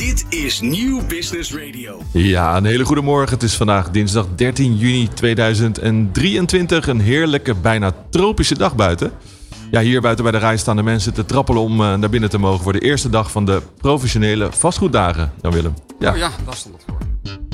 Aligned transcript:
Dit 0.00 0.24
is 0.28 0.60
Nieuw 0.60 1.06
Business 1.06 1.54
Radio. 1.54 2.02
Ja, 2.12 2.56
een 2.56 2.64
hele 2.64 2.84
goede 2.84 3.02
morgen. 3.02 3.34
Het 3.34 3.42
is 3.42 3.56
vandaag 3.56 3.90
dinsdag 3.90 4.26
13 4.34 4.76
juni 4.76 5.08
2023. 5.08 6.86
Een 6.86 7.00
heerlijke, 7.00 7.54
bijna 7.54 7.92
tropische 8.10 8.58
dag 8.58 8.74
buiten. 8.74 9.12
Ja, 9.70 9.80
hier 9.80 10.00
buiten 10.00 10.24
bij 10.24 10.32
de 10.32 10.38
rij 10.38 10.56
staan 10.56 10.76
de 10.76 10.82
mensen 10.82 11.14
te 11.14 11.24
trappelen 11.24 11.62
om 11.62 11.80
eh, 11.80 11.94
naar 11.94 12.10
binnen 12.10 12.30
te 12.30 12.38
mogen 12.38 12.62
voor 12.62 12.72
de 12.72 12.80
eerste 12.80 13.08
dag 13.08 13.30
van 13.30 13.44
de 13.44 13.62
professionele 13.76 14.48
vastgoeddagen. 14.52 15.32
Jan 15.42 15.52
Willem. 15.52 15.74
Ja. 15.98 16.10
Oh 16.10 16.16
ja, 16.16 16.30
daar 16.44 16.56
stond 16.56 16.74
het 16.74 16.84
voor. 16.86 16.98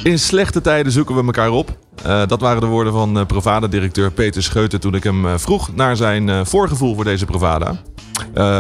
In 0.03 0.19
slechte 0.19 0.61
tijden 0.61 0.93
zoeken 0.93 1.15
we 1.15 1.25
elkaar 1.25 1.51
op. 1.51 1.79
Uh, 2.07 2.27
dat 2.27 2.41
waren 2.41 2.61
de 2.61 2.67
woorden 2.67 2.93
van 2.93 3.19
uh, 3.19 3.27
Provada-directeur 3.27 4.13
Peter 4.13 4.43
Scheuten 4.43 4.81
toen 4.81 4.95
ik 4.95 5.03
hem 5.03 5.25
uh, 5.25 5.33
vroeg 5.37 5.75
naar 5.75 5.97
zijn 5.97 6.47
voorgevoel 6.47 6.95
voor 6.95 7.05
deze 7.05 7.25
Provada. 7.25 7.83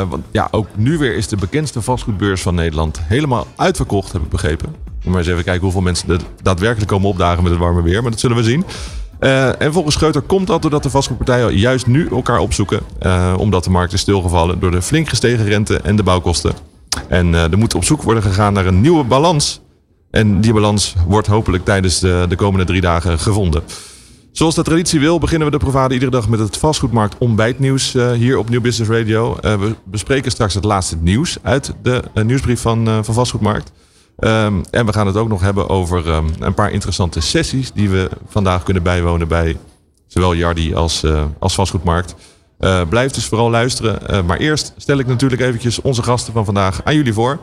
Want 0.08 0.24
ja, 0.30 0.48
ook 0.50 0.66
nu 0.74 0.98
weer 0.98 1.16
is 1.16 1.28
de 1.28 1.36
bekendste 1.36 1.82
vastgoedbeurs 1.82 2.42
van 2.42 2.54
Nederland 2.54 3.00
helemaal 3.02 3.46
uitverkocht, 3.56 4.12
heb 4.12 4.22
ik 4.22 4.28
begrepen. 4.28 4.68
Moet 4.68 5.04
maar 5.04 5.18
eens 5.18 5.26
even 5.26 5.44
kijken 5.44 5.62
hoeveel 5.62 5.80
mensen 5.80 6.10
er 6.10 6.20
daadwerkelijk 6.42 6.90
komen 6.90 7.08
opdagen 7.08 7.42
met 7.42 7.52
het 7.52 7.60
warme 7.60 7.82
weer, 7.82 8.02
maar 8.02 8.10
dat 8.10 8.20
zullen 8.20 8.36
we 8.36 8.42
zien. 8.42 8.64
en 9.58 9.72
volgens 9.72 9.94
Scheuter 9.94 10.22
komt 10.22 10.46
dat 10.46 10.62
doordat 10.62 10.82
de 10.82 10.90
vastgoedpartijen 10.90 11.56
juist 11.56 11.86
nu 11.86 12.08
elkaar 12.08 12.38
opzoeken. 12.38 12.80
omdat 13.36 13.64
de 13.64 13.70
markt 13.70 13.92
is 13.92 14.00
stilgevallen 14.00 14.60
door 14.60 14.70
de 14.70 14.82
flink 14.82 15.08
gestegen 15.08 15.44
rente 15.44 15.80
en 15.80 15.96
de 15.96 16.02
bouwkosten. 16.02 16.52
En 17.08 17.34
er 17.34 17.58
moet 17.58 17.74
op 17.74 17.84
zoek 17.84 18.02
worden 18.02 18.22
gegaan 18.22 18.52
naar 18.52 18.66
een 18.66 18.80
nieuwe 18.80 19.04
balans 19.04 19.60
en 20.10 20.40
die 20.40 20.52
balans 20.52 20.94
wordt 21.06 21.26
hopelijk 21.26 21.64
tijdens 21.64 21.98
de, 21.98 22.26
de 22.28 22.36
komende 22.36 22.66
drie 22.66 22.80
dagen 22.80 23.18
gevonden. 23.18 23.62
Zoals 24.36 24.54
de 24.54 24.62
traditie 24.62 25.00
wil, 25.00 25.18
beginnen 25.18 25.46
we 25.46 25.58
de 25.58 25.64
Provade 25.64 25.94
iedere 25.94 26.10
dag 26.10 26.28
met 26.28 26.38
het 26.38 26.56
vastgoedmarkt 26.56 27.14
ontbijtnieuws 27.18 27.94
uh, 27.94 28.12
hier 28.12 28.38
op 28.38 28.48
Nieuw 28.48 28.60
Business 28.60 28.90
Radio. 28.90 29.36
Uh, 29.44 29.60
we 29.60 29.74
bespreken 29.84 30.30
straks 30.30 30.54
het 30.54 30.64
laatste 30.64 30.96
nieuws 30.96 31.36
uit 31.42 31.74
de 31.82 32.02
uh, 32.14 32.24
nieuwsbrief 32.24 32.60
van, 32.60 33.04
van 33.04 33.14
Vastgoedmarkt. 33.14 33.72
Um, 34.18 34.64
en 34.70 34.86
we 34.86 34.92
gaan 34.92 35.06
het 35.06 35.16
ook 35.16 35.28
nog 35.28 35.40
hebben 35.40 35.68
over 35.68 36.08
um, 36.08 36.30
een 36.38 36.54
paar 36.54 36.70
interessante 36.70 37.20
sessies 37.20 37.72
die 37.72 37.90
we 37.90 38.10
vandaag 38.28 38.62
kunnen 38.62 38.82
bijwonen 38.82 39.28
bij 39.28 39.56
zowel 40.06 40.34
Jardi 40.34 40.74
als, 40.74 41.04
als 41.38 41.54
Vastgoedmarkt. 41.54 42.14
blijf 42.88 43.12
dus 43.12 43.24
vooral 43.24 43.50
luisteren. 43.50 44.26
maar 44.26 44.38
eerst 44.38 44.74
stel 44.76 44.98
ik 44.98 45.06
natuurlijk 45.06 45.42
eventjes 45.42 45.80
onze 45.80 46.02
gasten 46.02 46.32
van 46.32 46.44
vandaag 46.44 46.80
aan 46.84 46.94
jullie 46.94 47.12
voor. 47.12 47.38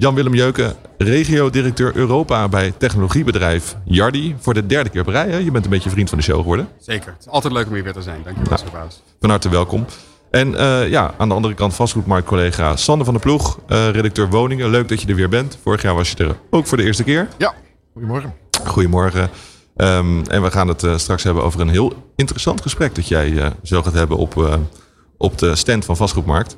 Jan-Willem 0.00 0.34
Jeuken, 0.34 0.74
regio-directeur 0.98 1.96
Europa 1.96 2.48
bij 2.48 2.72
technologiebedrijf 2.78 3.76
Jardi. 3.84 4.36
Voor 4.38 4.54
de 4.54 4.66
derde 4.66 4.90
keer 4.90 5.00
op 5.00 5.06
rij. 5.06 5.28
Hè? 5.28 5.36
Je 5.36 5.50
bent 5.50 5.64
een 5.64 5.70
beetje 5.70 5.90
vriend 5.90 6.08
van 6.08 6.18
de 6.18 6.24
show 6.24 6.36
geworden. 6.36 6.68
Zeker. 6.78 7.12
Het 7.12 7.20
is 7.20 7.28
altijd 7.28 7.52
leuk 7.52 7.66
om 7.66 7.74
hier 7.74 7.82
weer 7.82 7.92
te 7.92 8.02
zijn. 8.02 8.20
Dank 8.24 8.36
je 8.36 8.42
wel, 8.48 8.58
nou, 8.72 8.88
Van 9.20 9.30
harte 9.30 9.48
welkom. 9.48 9.86
En 10.30 10.52
uh, 10.52 10.88
ja, 10.88 11.14
aan 11.18 11.28
de 11.28 11.34
andere 11.34 11.54
kant 11.54 11.74
vastgoedmarkt-collega 11.74 12.76
Sander 12.76 13.04
van 13.04 13.14
der 13.14 13.22
Ploeg, 13.22 13.58
uh, 13.68 13.90
redacteur 13.90 14.28
Woningen. 14.28 14.70
Leuk 14.70 14.88
dat 14.88 15.02
je 15.02 15.08
er 15.08 15.14
weer 15.14 15.28
bent. 15.28 15.58
Vorig 15.62 15.82
jaar 15.82 15.94
was 15.94 16.10
je 16.10 16.24
er 16.24 16.36
ook 16.50 16.66
voor 16.66 16.76
de 16.76 16.84
eerste 16.84 17.04
keer. 17.04 17.28
Ja, 17.38 17.54
goedemorgen. 17.92 18.34
Goedemorgen. 18.66 19.30
Um, 19.76 20.22
en 20.26 20.42
we 20.42 20.50
gaan 20.50 20.68
het 20.68 20.82
uh, 20.82 20.96
straks 20.96 21.22
hebben 21.22 21.42
over 21.42 21.60
een 21.60 21.68
heel 21.68 22.10
interessant 22.16 22.60
gesprek 22.60 22.94
dat 22.94 23.08
jij 23.08 23.52
zo 23.62 23.82
gaat 23.82 23.94
hebben 23.94 24.16
op, 24.16 24.60
op 25.16 25.38
de 25.38 25.56
stand 25.56 25.84
van 25.84 25.96
Vastgoedmarkt. 25.96 26.56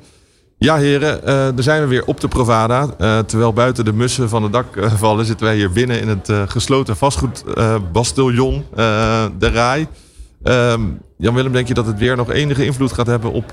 Ja, 0.63 0.77
heren, 0.77 1.19
uh, 1.19 1.25
daar 1.25 1.53
zijn 1.63 1.81
we 1.81 1.87
weer 1.87 2.05
op 2.05 2.19
de 2.19 2.27
Provada. 2.27 2.81
Uh, 2.99 3.19
terwijl 3.19 3.53
buiten 3.53 3.85
de 3.85 3.93
mussen 3.93 4.29
van 4.29 4.43
het 4.43 4.51
dak 4.51 4.75
uh, 4.75 4.93
vallen, 4.93 5.25
zitten 5.25 5.45
wij 5.45 5.55
hier 5.55 5.71
binnen 5.71 6.01
in 6.01 6.07
het 6.07 6.31
gesloten 6.51 6.97
vastgoedbastiljon, 6.97 8.65
de 9.37 9.49
Rai. 9.53 9.87
Ehm, 10.43 10.81
Jan-Willem, 11.17 11.51
denk 11.51 11.67
je 11.67 11.73
dat 11.73 11.85
het 11.85 11.97
weer 11.97 12.15
nog 12.15 12.31
enige 12.31 12.65
invloed 12.65 12.93
gaat 12.93 13.07
hebben 13.07 13.31
op 13.31 13.51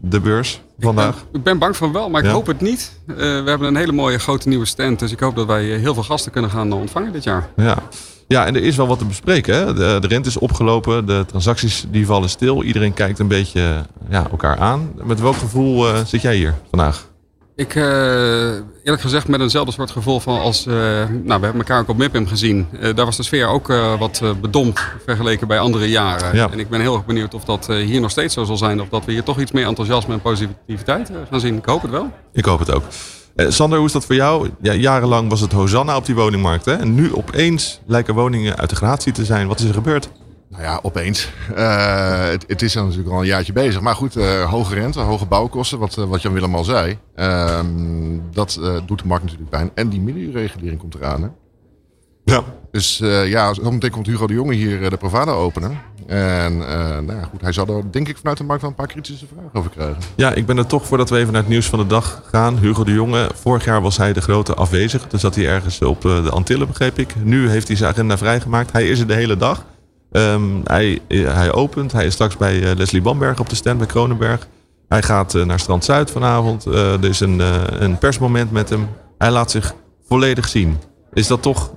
de 0.00 0.20
beurs 0.20 0.60
vandaag? 0.78 1.16
Ik 1.16 1.22
ben, 1.30 1.40
ik 1.40 1.42
ben, 1.42 1.58
bang 1.58 1.76
van 1.76 1.92
wel, 1.92 2.10
maar 2.10 2.20
ik 2.20 2.26
ja? 2.26 2.32
hoop 2.32 2.46
het 2.46 2.60
niet. 2.60 3.00
we 3.06 3.42
hebben 3.46 3.68
een 3.68 3.76
hele 3.76 3.92
mooie 3.92 4.18
grote 4.18 4.48
nieuwe 4.48 4.66
stand, 4.66 4.98
dus 4.98 5.12
ik 5.12 5.20
hoop 5.20 5.36
dat 5.36 5.46
wij 5.46 5.64
heel 5.64 5.94
veel 5.94 6.02
gasten 6.02 6.32
kunnen 6.32 6.50
gaan 6.50 6.72
ontvangen 6.72 7.12
dit 7.12 7.24
jaar. 7.24 7.48
Ja. 7.56 7.76
Ja, 8.28 8.46
en 8.46 8.54
er 8.54 8.62
is 8.62 8.76
wel 8.76 8.86
wat 8.86 8.98
te 8.98 9.04
bespreken. 9.04 9.54
Hè? 9.54 9.74
De, 9.74 9.96
de 10.00 10.06
rente 10.06 10.28
is 10.28 10.38
opgelopen, 10.38 11.06
de 11.06 11.24
transacties 11.26 11.86
die 11.90 12.06
vallen 12.06 12.28
stil. 12.28 12.62
Iedereen 12.62 12.92
kijkt 12.92 13.18
een 13.18 13.28
beetje 13.28 13.84
ja, 14.08 14.26
elkaar 14.30 14.58
aan. 14.58 14.92
Met 15.04 15.20
welk 15.20 15.36
gevoel 15.36 15.88
uh, 15.88 15.98
zit 16.04 16.22
jij 16.22 16.36
hier 16.36 16.54
vandaag? 16.70 17.06
Ik, 17.56 17.74
uh, 17.74 17.84
eerlijk 17.84 19.00
gezegd, 19.00 19.28
met 19.28 19.40
eenzelfde 19.40 19.72
soort 19.72 19.90
gevoel 19.90 20.20
van 20.20 20.40
als... 20.40 20.66
Uh, 20.66 20.74
nou, 20.74 21.08
we 21.24 21.44
hebben 21.44 21.54
elkaar 21.54 21.80
ook 21.80 21.88
op 21.88 21.96
MIPIM 21.96 22.26
gezien. 22.26 22.66
daar 22.80 23.04
was 23.04 23.16
de 23.16 23.22
sfeer 23.22 23.46
ook 23.46 23.66
wat 23.98 24.22
bedompt 24.40 24.80
vergeleken 25.04 25.46
bij 25.46 25.58
andere 25.58 25.88
jaren. 25.88 26.36
Ja. 26.36 26.50
En 26.50 26.58
ik 26.58 26.68
ben 26.68 26.80
heel 26.80 26.94
erg 26.94 27.04
benieuwd 27.04 27.34
of 27.34 27.44
dat 27.44 27.66
hier 27.66 28.00
nog 28.00 28.10
steeds 28.10 28.34
zo 28.34 28.44
zal 28.44 28.56
zijn. 28.56 28.80
Of 28.80 28.88
dat 28.88 29.04
we 29.04 29.12
hier 29.12 29.22
toch 29.22 29.40
iets 29.40 29.52
meer 29.52 29.66
enthousiasme 29.66 30.14
en 30.14 30.20
positiviteit 30.20 31.10
gaan 31.30 31.40
zien. 31.40 31.56
Ik 31.56 31.64
hoop 31.64 31.82
het 31.82 31.90
wel. 31.90 32.12
Ik 32.32 32.44
hoop 32.44 32.58
het 32.58 32.72
ook. 32.72 32.84
Uh, 33.36 33.50
Sander, 33.50 33.78
hoe 33.78 33.86
is 33.86 33.92
dat 33.92 34.04
voor 34.04 34.14
jou? 34.14 34.50
Ja, 34.60 34.72
jarenlang 34.72 35.28
was 35.28 35.40
het 35.40 35.52
Hosanna 35.52 35.96
op 35.96 36.06
die 36.06 36.14
woningmarkt. 36.14 36.64
Hè? 36.64 36.72
En 36.72 36.94
nu 36.94 37.14
opeens 37.14 37.80
lijken 37.86 38.14
woningen 38.14 38.56
uit 38.56 38.70
de 38.70 38.76
gratie 38.76 39.12
te 39.12 39.24
zijn. 39.24 39.46
Wat 39.46 39.60
is 39.60 39.68
er 39.68 39.74
gebeurd? 39.74 40.10
Nou 40.48 40.62
ja, 40.62 40.78
opeens. 40.82 41.30
Uh, 41.56 42.28
het, 42.28 42.44
het, 42.46 42.62
is 42.62 42.74
natuurlijk 42.74 43.08
al 43.08 43.20
een 43.20 43.26
jaartje 43.26 43.52
bezig. 43.52 43.80
Maar 43.80 43.94
goed, 43.94 44.16
uh, 44.16 44.50
hoge 44.50 44.74
rente, 44.74 45.00
hoge 45.00 45.26
bouwkosten, 45.26 45.78
wat, 45.78 45.94
wat 45.94 46.22
Jan 46.22 46.32
Willem 46.32 46.54
al 46.54 46.64
zei. 46.64 46.98
Ehm, 47.14 48.18
dat 48.32 48.60
doet 48.86 48.98
de 48.98 49.06
markt 49.06 49.24
natuurlijk 49.24 49.50
pijn. 49.50 49.70
En 49.74 49.88
die 49.88 50.00
milieuregulering 50.00 50.80
komt 50.80 50.94
eraan. 50.94 51.22
Hè? 51.22 51.28
Ja. 52.24 52.44
Dus 52.76 52.98
ja, 53.26 53.54
zometeen 53.54 53.90
komt 53.90 54.06
Hugo 54.06 54.26
de 54.26 54.34
Jonge 54.34 54.54
hier 54.54 54.90
de 54.90 54.96
Provada 54.96 55.32
openen. 55.32 55.78
En 56.06 56.52
uh, 56.52 56.98
nou 56.98 57.22
goed, 57.30 57.40
hij 57.40 57.52
zal 57.52 57.66
er 57.66 57.82
denk 57.90 58.08
ik 58.08 58.16
vanuit 58.16 58.38
de 58.38 58.44
markt 58.44 58.62
wel 58.62 58.70
een 58.70 58.76
paar 58.76 58.86
kritische 58.86 59.26
vragen 59.26 59.50
over 59.52 59.70
krijgen. 59.70 59.96
Ja, 60.14 60.32
ik 60.32 60.46
ben 60.46 60.58
er 60.58 60.66
toch 60.66 60.86
voordat 60.86 61.10
we 61.10 61.16
even 61.18 61.32
naar 61.32 61.42
het 61.42 61.50
nieuws 61.50 61.66
van 61.66 61.78
de 61.78 61.86
dag 61.86 62.22
gaan. 62.26 62.58
Hugo 62.58 62.84
de 62.84 62.92
Jonge, 62.92 63.30
vorig 63.34 63.64
jaar 63.64 63.82
was 63.82 63.96
hij 63.96 64.12
de 64.12 64.20
grote 64.20 64.54
afwezig. 64.54 65.08
Dus 65.08 65.20
zat 65.20 65.34
hij 65.34 65.46
ergens 65.46 65.82
op 65.82 66.04
eh, 66.04 66.24
de 66.24 66.30
Antillen, 66.30 66.66
begreep 66.66 66.98
ik. 66.98 67.14
Nu 67.22 67.48
heeft 67.48 67.68
hij 67.68 67.76
zijn 67.76 67.90
agenda 67.90 68.18
vrijgemaakt. 68.18 68.72
Hij 68.72 68.88
is 68.88 69.00
er 69.00 69.06
de 69.06 69.14
hele 69.14 69.36
dag. 69.36 69.64
Um, 70.12 70.60
hij, 70.64 71.00
hij 71.08 71.52
opent. 71.52 71.92
Hij 71.92 72.06
is 72.06 72.12
straks 72.12 72.36
bij 72.36 72.60
uh, 72.60 72.76
Leslie 72.76 73.02
Bamberg 73.02 73.40
op 73.40 73.48
de 73.48 73.56
stand 73.56 73.78
bij 73.78 73.86
Kronenberg. 73.86 74.48
Hij 74.88 75.02
gaat 75.02 75.34
uh, 75.34 75.44
naar 75.44 75.60
Strand 75.60 75.84
Zuid 75.84 76.10
vanavond. 76.10 76.64
er 76.64 77.04
is 77.04 77.20
een, 77.20 77.38
een 77.82 77.98
persmoment 77.98 78.50
met 78.50 78.68
hem. 78.68 78.88
Hij 79.18 79.30
laat 79.30 79.50
zich 79.50 79.74
volledig 80.08 80.48
zien. 80.48 80.78
Is 81.16 81.26
dat 81.26 81.42
toch 81.42 81.70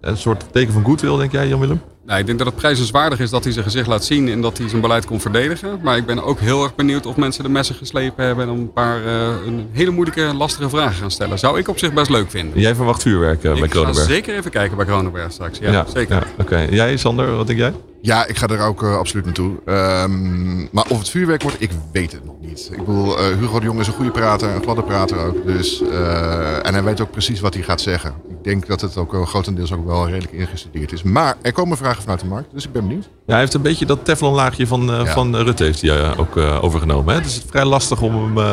een 0.00 0.16
soort 0.16 0.52
teken 0.52 0.72
van 0.72 0.84
goodwill, 0.84 1.16
denk 1.16 1.32
jij, 1.32 1.48
Jan-Willem? 1.48 1.80
Nou, 2.08 2.20
ik 2.20 2.26
denk 2.26 2.38
dat 2.38 2.46
het 2.46 2.56
prijzenswaardig 2.56 3.20
is 3.20 3.30
dat 3.30 3.44
hij 3.44 3.52
zijn 3.52 3.64
gezicht 3.64 3.86
laat 3.86 4.04
zien 4.04 4.28
en 4.28 4.40
dat 4.40 4.58
hij 4.58 4.68
zijn 4.68 4.80
beleid 4.80 5.04
kon 5.04 5.20
verdedigen. 5.20 5.80
Maar 5.82 5.96
ik 5.96 6.06
ben 6.06 6.24
ook 6.24 6.40
heel 6.40 6.62
erg 6.62 6.74
benieuwd 6.74 7.06
of 7.06 7.16
mensen 7.16 7.42
de 7.42 7.48
messen 7.48 7.74
geslepen 7.74 8.24
hebben 8.24 8.48
en 8.48 8.54
een 8.54 8.72
paar 8.72 9.00
uh, 9.04 9.28
een 9.46 9.68
hele 9.72 9.90
moeilijke, 9.90 10.34
lastige 10.34 10.68
vragen 10.68 10.96
gaan 10.96 11.10
stellen. 11.10 11.38
Zou 11.38 11.58
ik 11.58 11.68
op 11.68 11.78
zich 11.78 11.92
best 11.92 12.10
leuk 12.10 12.30
vinden. 12.30 12.60
Jij 12.60 12.74
verwacht 12.74 13.02
vuurwerk 13.02 13.44
uh, 13.44 13.58
bij 13.58 13.68
Kronenberg? 13.68 14.04
Ik 14.04 14.08
ga 14.08 14.14
zeker 14.14 14.34
even 14.34 14.50
kijken 14.50 14.76
bij 14.76 14.86
Kronenberg 14.86 15.32
straks. 15.32 15.58
Ja, 15.58 15.86
zeker. 15.94 16.14
Ja, 16.14 16.42
Oké, 16.42 16.66
jij 16.70 16.96
Sander, 16.96 17.36
wat 17.36 17.46
denk 17.46 17.58
jij? 17.58 17.72
Ja, 18.00 18.26
ik 18.26 18.36
ga 18.36 18.46
er 18.46 18.60
ook 18.60 18.82
uh, 18.82 18.96
absoluut 18.96 19.24
naartoe. 19.24 19.52
Um, 19.66 20.68
maar 20.72 20.84
of 20.88 20.98
het 20.98 21.10
vuurwerk 21.10 21.42
wordt, 21.42 21.56
ik 21.60 21.70
weet 21.92 22.12
het 22.12 22.24
nog 22.24 22.34
niet. 22.40 22.68
Ik 22.72 22.78
bedoel, 22.78 23.20
uh, 23.20 23.38
Hugo 23.38 23.58
de 23.58 23.64
Jong 23.64 23.80
is 23.80 23.86
een 23.86 23.92
goede 23.92 24.10
prater, 24.10 24.48
een 24.48 24.62
gladde 24.62 24.82
prater 24.82 25.18
ook. 25.18 25.46
Dus, 25.46 25.82
uh, 25.82 26.66
en 26.66 26.72
hij 26.72 26.82
weet 26.82 27.00
ook 27.00 27.10
precies 27.10 27.40
wat 27.40 27.54
hij 27.54 27.62
gaat 27.62 27.80
zeggen. 27.80 28.14
Ik 28.28 28.44
denk 28.44 28.66
dat 28.66 28.80
het 28.80 28.96
ook 28.96 29.26
grotendeels 29.26 29.72
ook 29.72 29.86
wel 29.86 30.08
redelijk 30.08 30.32
ingestudeerd 30.32 30.92
is. 30.92 31.02
Maar 31.02 31.36
er 31.42 31.52
komen 31.52 31.76
vragen 31.76 31.97
vanuit 32.02 32.20
de 32.20 32.26
markt, 32.26 32.48
dus 32.52 32.64
ik 32.64 32.72
ben 32.72 32.86
benieuwd. 32.86 33.04
Ja, 33.04 33.32
hij 33.32 33.38
heeft 33.38 33.54
een 33.54 33.62
beetje 33.62 33.86
dat 33.86 34.04
teflonlaagje 34.04 34.66
van, 34.66 34.82
ja. 34.86 35.06
van 35.06 35.36
Rutte 35.36 35.64
heeft 35.64 35.82
hij 35.82 36.16
ook 36.16 36.36
overgenomen. 36.36 37.14
Hè? 37.14 37.20
Dus 37.20 37.34
het 37.34 37.44
is 37.44 37.50
vrij 37.50 37.64
lastig 37.64 38.00
om 38.02 38.36
hem, 38.36 38.46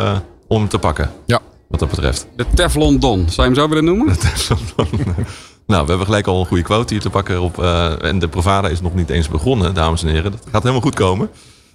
om 0.47 0.59
hem 0.59 0.69
te 0.69 0.79
pakken. 0.79 1.11
Ja. 1.25 1.41
Wat 1.67 1.79
dat 1.79 1.89
betreft. 1.89 2.27
De 2.35 2.45
Teflon 2.53 2.99
Don, 2.99 3.29
zou 3.29 3.49
je 3.49 3.53
hem 3.53 3.55
zo 3.55 3.69
willen 3.69 3.85
noemen? 3.85 4.07
De 4.07 4.17
Teflon 4.17 4.59
Don. 4.75 5.15
Nou, 5.67 5.81
we 5.81 5.89
hebben 5.89 6.05
gelijk 6.05 6.27
al 6.27 6.39
een 6.39 6.45
goede 6.45 6.63
quote 6.63 6.93
hier 6.93 7.01
te 7.01 7.09
pakken 7.09 7.41
op. 7.41 7.59
Uh, 7.59 8.03
en 8.03 8.19
de 8.19 8.27
Provada 8.27 8.67
is 8.67 8.81
nog 8.81 8.95
niet 8.95 9.09
eens 9.09 9.27
begonnen, 9.27 9.73
dames 9.73 10.03
en 10.03 10.09
heren. 10.09 10.31
Dat 10.31 10.41
gaat 10.51 10.61
helemaal 10.61 10.81
goed 10.81 10.95
komen. 10.95 11.29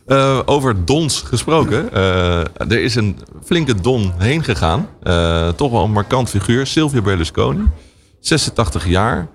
Uh, 0.06 0.38
over 0.44 0.84
dons 0.84 1.20
gesproken. 1.20 1.88
Uh, 1.94 2.38
er 2.40 2.82
is 2.82 2.94
een 2.94 3.18
flinke 3.44 3.80
don 3.80 4.12
heen 4.18 4.44
gegaan. 4.44 4.88
toch 5.56 5.70
wel 5.70 5.84
een 5.84 5.92
markant 5.92 6.28
figuur. 6.28 6.66
Silvio 6.66 7.02
Berlusconi. 7.02 7.64
86 8.20 8.88
jaar. 8.88 9.28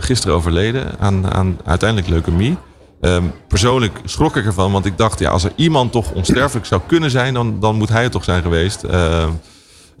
Gisteren 0.00 0.36
overleden 0.36 0.98
aan, 0.98 1.32
aan 1.32 1.58
uiteindelijk 1.64 2.08
leukemie. 2.08 2.56
Um, 3.00 3.32
persoonlijk 3.48 4.00
schrok 4.04 4.36
ik 4.36 4.44
ervan, 4.44 4.72
want 4.72 4.86
ik 4.86 4.98
dacht, 4.98 5.18
ja, 5.18 5.30
als 5.30 5.44
er 5.44 5.52
iemand 5.56 5.92
toch 5.92 6.12
onsterfelijk 6.12 6.66
zou 6.66 6.80
kunnen 6.86 7.10
zijn, 7.10 7.34
dan, 7.34 7.60
dan 7.60 7.76
moet 7.76 7.88
hij 7.88 8.02
het 8.02 8.12
toch 8.12 8.24
zijn 8.24 8.42
geweest. 8.42 8.84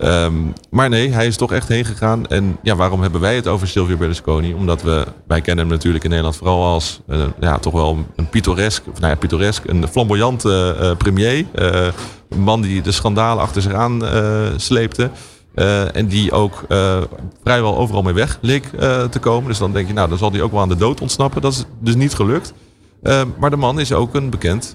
Um, 0.00 0.52
maar 0.70 0.88
nee, 0.88 1.10
hij 1.10 1.26
is 1.26 1.36
toch 1.36 1.52
echt 1.52 1.68
heen 1.68 1.84
gegaan. 1.84 2.26
En 2.26 2.58
ja, 2.62 2.76
waarom 2.76 3.02
hebben 3.02 3.20
wij 3.20 3.34
het 3.34 3.46
over 3.46 3.68
Silvio 3.68 3.96
Berlusconi? 3.96 4.54
Omdat 4.54 4.82
we, 4.82 5.06
wij 5.26 5.40
kennen 5.40 5.64
hem 5.64 5.74
natuurlijk 5.74 6.04
in 6.04 6.10
Nederland 6.10 6.36
vooral 6.36 6.64
als 6.64 7.00
uh, 7.08 7.24
ja, 7.40 7.58
toch 7.58 7.72
wel 7.72 8.06
een 8.16 8.28
pittoresk, 8.28 8.82
of 8.92 9.00
nou 9.00 9.12
ja, 9.12 9.18
pittoresk, 9.18 9.64
een 9.64 9.88
flamboyante 9.88 10.76
uh, 10.80 10.90
premier. 10.96 11.44
Een 12.28 12.40
man 12.40 12.60
die 12.60 12.82
de 12.82 12.92
schandalen 12.92 13.42
achter 13.42 13.62
zich 13.62 13.72
aan 13.72 14.02
sleepte. 14.56 15.10
En 15.92 16.06
die 16.06 16.32
ook 16.32 16.64
vrijwel 17.42 17.76
overal 17.76 18.02
mee 18.02 18.14
weg 18.14 18.38
leek 18.40 18.64
te 19.10 19.18
komen. 19.20 19.48
Dus 19.48 19.58
dan 19.58 19.72
denk 19.72 19.86
je, 19.86 19.92
nou, 19.92 20.08
dan 20.08 20.18
zal 20.18 20.30
hij 20.30 20.42
ook 20.42 20.52
wel 20.52 20.60
aan 20.60 20.68
de 20.68 20.76
dood 20.76 21.00
ontsnappen. 21.00 21.42
Dat 21.42 21.52
is 21.52 21.64
dus 21.80 21.94
niet 21.94 22.14
gelukt. 22.14 22.52
maar 23.38 23.50
de 23.50 23.56
man 23.56 23.80
is 23.80 23.92
ook 23.92 24.14
een 24.14 24.30
bekend 24.30 24.74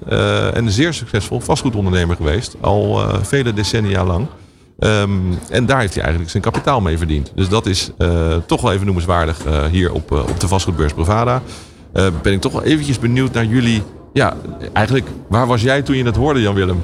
en 0.53 0.71
zeer 0.71 0.93
succesvol 0.93 1.39
vastgoedondernemer 1.39 2.15
geweest. 2.15 2.55
Al 2.61 3.01
vele 3.21 3.53
decennia 3.53 4.05
lang. 4.05 4.27
Ehm, 4.79 5.11
en 5.49 5.65
daar 5.65 5.79
heeft 5.79 5.93
hij 5.93 6.01
eigenlijk 6.01 6.31
zijn 6.31 6.43
kapitaal 6.43 6.81
mee 6.81 6.97
verdiend. 6.97 7.31
Dus 7.35 7.49
dat 7.49 7.65
is 7.65 7.91
toch 8.45 8.61
wel 8.61 8.71
even 8.71 8.85
noemenswaardig 8.85 9.37
hier 9.71 9.93
op, 9.93 10.11
op 10.11 10.39
de 10.39 10.47
vastgoedbeurs 10.47 10.93
Bravada. 10.93 11.41
ben 12.21 12.33
ik 12.33 12.41
toch 12.41 12.51
wel 12.51 12.63
eventjes 12.63 12.99
benieuwd 12.99 13.33
naar 13.33 13.45
jullie. 13.45 13.83
Ja, 14.13 14.35
eigenlijk, 14.73 15.07
waar 15.27 15.47
was 15.47 15.61
jij 15.61 15.81
toen 15.81 15.97
je 15.97 16.05
het 16.05 16.15
hoorde, 16.15 16.41
Jan-Willem? 16.41 16.83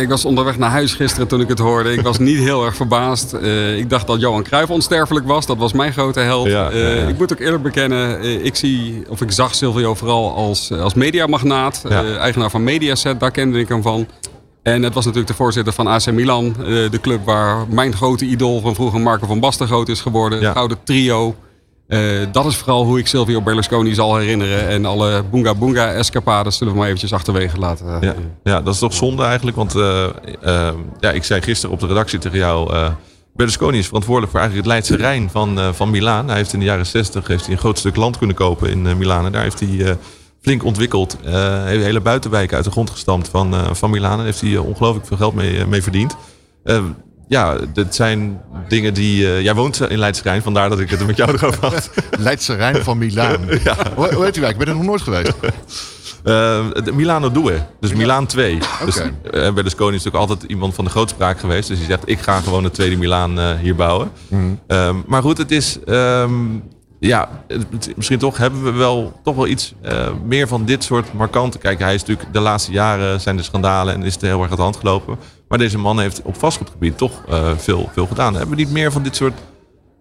Ik 0.00 0.08
was 0.08 0.24
onderweg 0.24 0.58
naar 0.58 0.70
huis 0.70 0.94
gisteren 0.94 1.28
toen 1.28 1.40
ik 1.40 1.48
het 1.48 1.58
hoorde. 1.58 1.92
Ik 1.92 2.00
was 2.00 2.18
niet 2.18 2.38
heel 2.38 2.64
erg 2.64 2.76
verbaasd. 2.76 3.34
ik 3.76 3.90
dacht 3.90 4.06
dat 4.06 4.20
Johan 4.20 4.42
Cruijff 4.42 4.70
onsterfelijk 4.70 5.26
was. 5.26 5.46
Dat 5.46 5.56
was 5.56 5.72
mijn 5.72 5.92
grote 5.92 6.20
held. 6.20 6.46
ik 7.08 7.18
moet 7.18 7.32
ook 7.32 7.40
eerlijk 7.40 7.62
bekennen, 7.62 8.22
ik 8.44 8.56
zie, 8.56 9.04
of 9.08 9.20
ik 9.20 9.30
zag 9.30 9.54
Silvio 9.54 9.94
vooral 9.94 10.34
als, 10.34 10.72
als 10.72 10.94
mediamagnaat. 10.94 11.84
eigenaar 12.18 12.50
van 12.50 12.64
Mediaset, 12.64 13.20
daar 13.20 13.30
kende 13.30 13.58
ik 13.58 13.68
hem 13.68 13.82
van. 13.82 14.06
En 14.62 14.82
het 14.82 14.94
was 14.94 15.04
natuurlijk 15.04 15.30
de 15.32 15.38
voorzitter 15.38 15.72
van 15.72 15.86
AC 15.86 16.12
Milan. 16.12 16.54
de 16.90 16.98
club 17.00 17.24
waar 17.24 17.66
mijn 17.68 17.94
grote 17.94 18.24
idool 18.24 18.60
van 18.60 18.74
vroeger 18.74 19.00
Marco 19.00 19.26
van 19.26 19.40
Basten 19.40 19.66
groot 19.66 19.88
is 19.88 20.00
geworden. 20.00 20.42
Het 20.42 20.52
gouden 20.52 20.78
trio. 20.84 21.34
Uh, 21.90 22.26
dat 22.32 22.46
is 22.46 22.56
vooral 22.56 22.84
hoe 22.84 22.98
ik 22.98 23.06
Silvio 23.06 23.42
Berlusconi 23.42 23.94
zal 23.94 24.16
herinneren. 24.16 24.68
En 24.68 24.84
alle 24.84 25.22
Boonga 25.30 25.54
Boonga 25.54 25.92
escapades 25.92 26.56
zullen 26.56 26.72
we 26.72 26.78
maar 26.78 26.88
eventjes 26.88 27.12
achterwege 27.12 27.58
laten. 27.58 27.86
Ja, 28.00 28.14
ja 28.42 28.60
dat 28.60 28.74
is 28.74 28.80
toch 28.80 28.92
zonde 28.92 29.22
eigenlijk. 29.22 29.56
Want 29.56 29.76
uh, 29.76 30.06
uh, 30.44 30.68
ja, 31.00 31.10
ik 31.10 31.24
zei 31.24 31.42
gisteren 31.42 31.74
op 31.74 31.80
de 31.80 31.86
redactie 31.86 32.18
tegen 32.18 32.38
jou... 32.38 32.90
Berlusconi 33.34 33.78
is 33.78 33.86
verantwoordelijk 33.86 34.32
voor 34.32 34.40
eigenlijk 34.40 34.68
het 34.68 34.76
Leidse 34.76 34.96
Rijn 35.06 35.30
van, 35.30 35.74
van 35.74 35.90
Milaan. 35.90 36.28
Hij 36.28 36.36
heeft 36.36 36.52
in 36.52 36.58
de 36.58 36.64
jaren 36.64 36.86
60 36.86 37.26
heeft 37.26 37.44
hij 37.44 37.52
een 37.52 37.60
groot 37.60 37.78
stuk 37.78 37.96
land 37.96 38.18
kunnen 38.18 38.36
kopen 38.36 38.70
in 38.70 38.98
Milaan. 38.98 39.24
En 39.24 39.32
daar 39.32 39.42
heeft 39.42 39.60
hij 39.60 39.96
flink 40.40 40.64
ontwikkeld. 40.64 41.16
heeft 41.64 41.84
hele 41.84 42.00
buitenwijken 42.00 42.56
uit 42.56 42.64
de 42.64 42.70
grond 42.70 42.90
gestampt 42.90 43.28
van, 43.28 43.54
van 43.76 43.90
Milaan. 43.90 44.18
En 44.18 44.24
heeft 44.24 44.40
hij 44.40 44.56
ongelooflijk 44.56 45.06
veel 45.06 45.16
geld 45.16 45.34
mee, 45.34 45.66
mee 45.66 45.82
verdiend 45.82 46.16
ja, 47.30 47.56
dit 47.72 47.94
zijn 47.94 48.40
dingen 48.68 48.94
die... 48.94 49.22
Uh, 49.22 49.42
jij 49.42 49.54
woont 49.54 49.80
in 49.80 49.98
Leidse 49.98 50.22
Rijn, 50.22 50.42
vandaar 50.42 50.68
dat 50.68 50.80
ik 50.80 50.90
het 50.90 51.06
met 51.06 51.16
jou 51.16 51.32
erover 51.32 51.60
had. 51.60 51.90
Leidse 52.18 52.54
Rijn 52.54 52.82
van 52.84 52.98
Milaan. 52.98 53.40
ja. 53.64 53.76
Hoe, 53.94 54.14
hoe 54.14 54.24
heet 54.24 54.32
die 54.32 54.42
wijk? 54.42 54.52
Ik 54.52 54.58
ben 54.58 54.68
er 54.68 54.74
nog 54.74 54.84
nooit 54.84 55.00
geweest. 55.00 55.32
Uh, 56.24 56.64
Milano 56.94 57.30
Due, 57.30 57.58
dus 57.80 57.92
Milaan 57.92 58.26
2. 58.26 58.54
Okay. 58.54 58.84
Dus, 58.84 58.96
uh, 58.96 59.52
Berlusconi 59.52 59.96
is 59.96 60.04
natuurlijk 60.04 60.30
altijd 60.30 60.50
iemand 60.50 60.74
van 60.74 60.84
de 60.84 60.90
grootspraak 60.90 61.40
geweest. 61.40 61.68
Dus 61.68 61.78
hij 61.78 61.86
zegt, 61.86 62.02
ik 62.04 62.18
ga 62.18 62.40
gewoon 62.40 62.64
het 62.64 62.74
tweede 62.74 62.96
Milaan 62.96 63.38
uh, 63.38 63.52
hier 63.52 63.74
bouwen. 63.74 64.10
Mm. 64.28 64.60
Um, 64.66 65.04
maar 65.06 65.22
goed, 65.22 65.38
het 65.38 65.50
is... 65.50 65.78
Um, 65.86 66.62
ja, 66.98 67.28
misschien 67.96 68.18
toch 68.18 68.36
hebben 68.36 68.64
we 68.64 68.70
wel, 68.70 69.20
toch 69.22 69.34
wel 69.36 69.46
iets 69.46 69.74
meer 70.24 70.48
van 70.48 70.64
dit 70.64 70.84
soort 70.84 71.12
markante... 71.12 71.58
Kijk, 71.58 71.78
hij 71.78 71.94
is 71.94 72.00
natuurlijk 72.00 72.32
de 72.32 72.40
laatste 72.40 72.72
jaren 72.72 73.20
zijn 73.20 73.36
de 73.36 73.42
schandalen 73.42 73.94
en 73.94 74.02
is 74.02 74.12
het 74.12 74.22
heel 74.22 74.40
erg 74.40 74.48
uit 74.48 74.56
de 74.56 74.62
hand 74.62 74.76
gelopen. 74.76 75.18
Maar 75.50 75.58
deze 75.58 75.78
man 75.78 76.00
heeft 76.00 76.22
op 76.22 76.36
vastgoedgebied 76.38 76.98
toch 76.98 77.22
uh, 77.28 77.56
veel, 77.56 77.88
veel 77.92 78.06
gedaan. 78.06 78.32
Hebben 78.34 78.56
we 78.56 78.62
niet 78.62 78.72
meer 78.72 78.92
van 78.92 79.02
dit 79.02 79.16
soort 79.16 79.34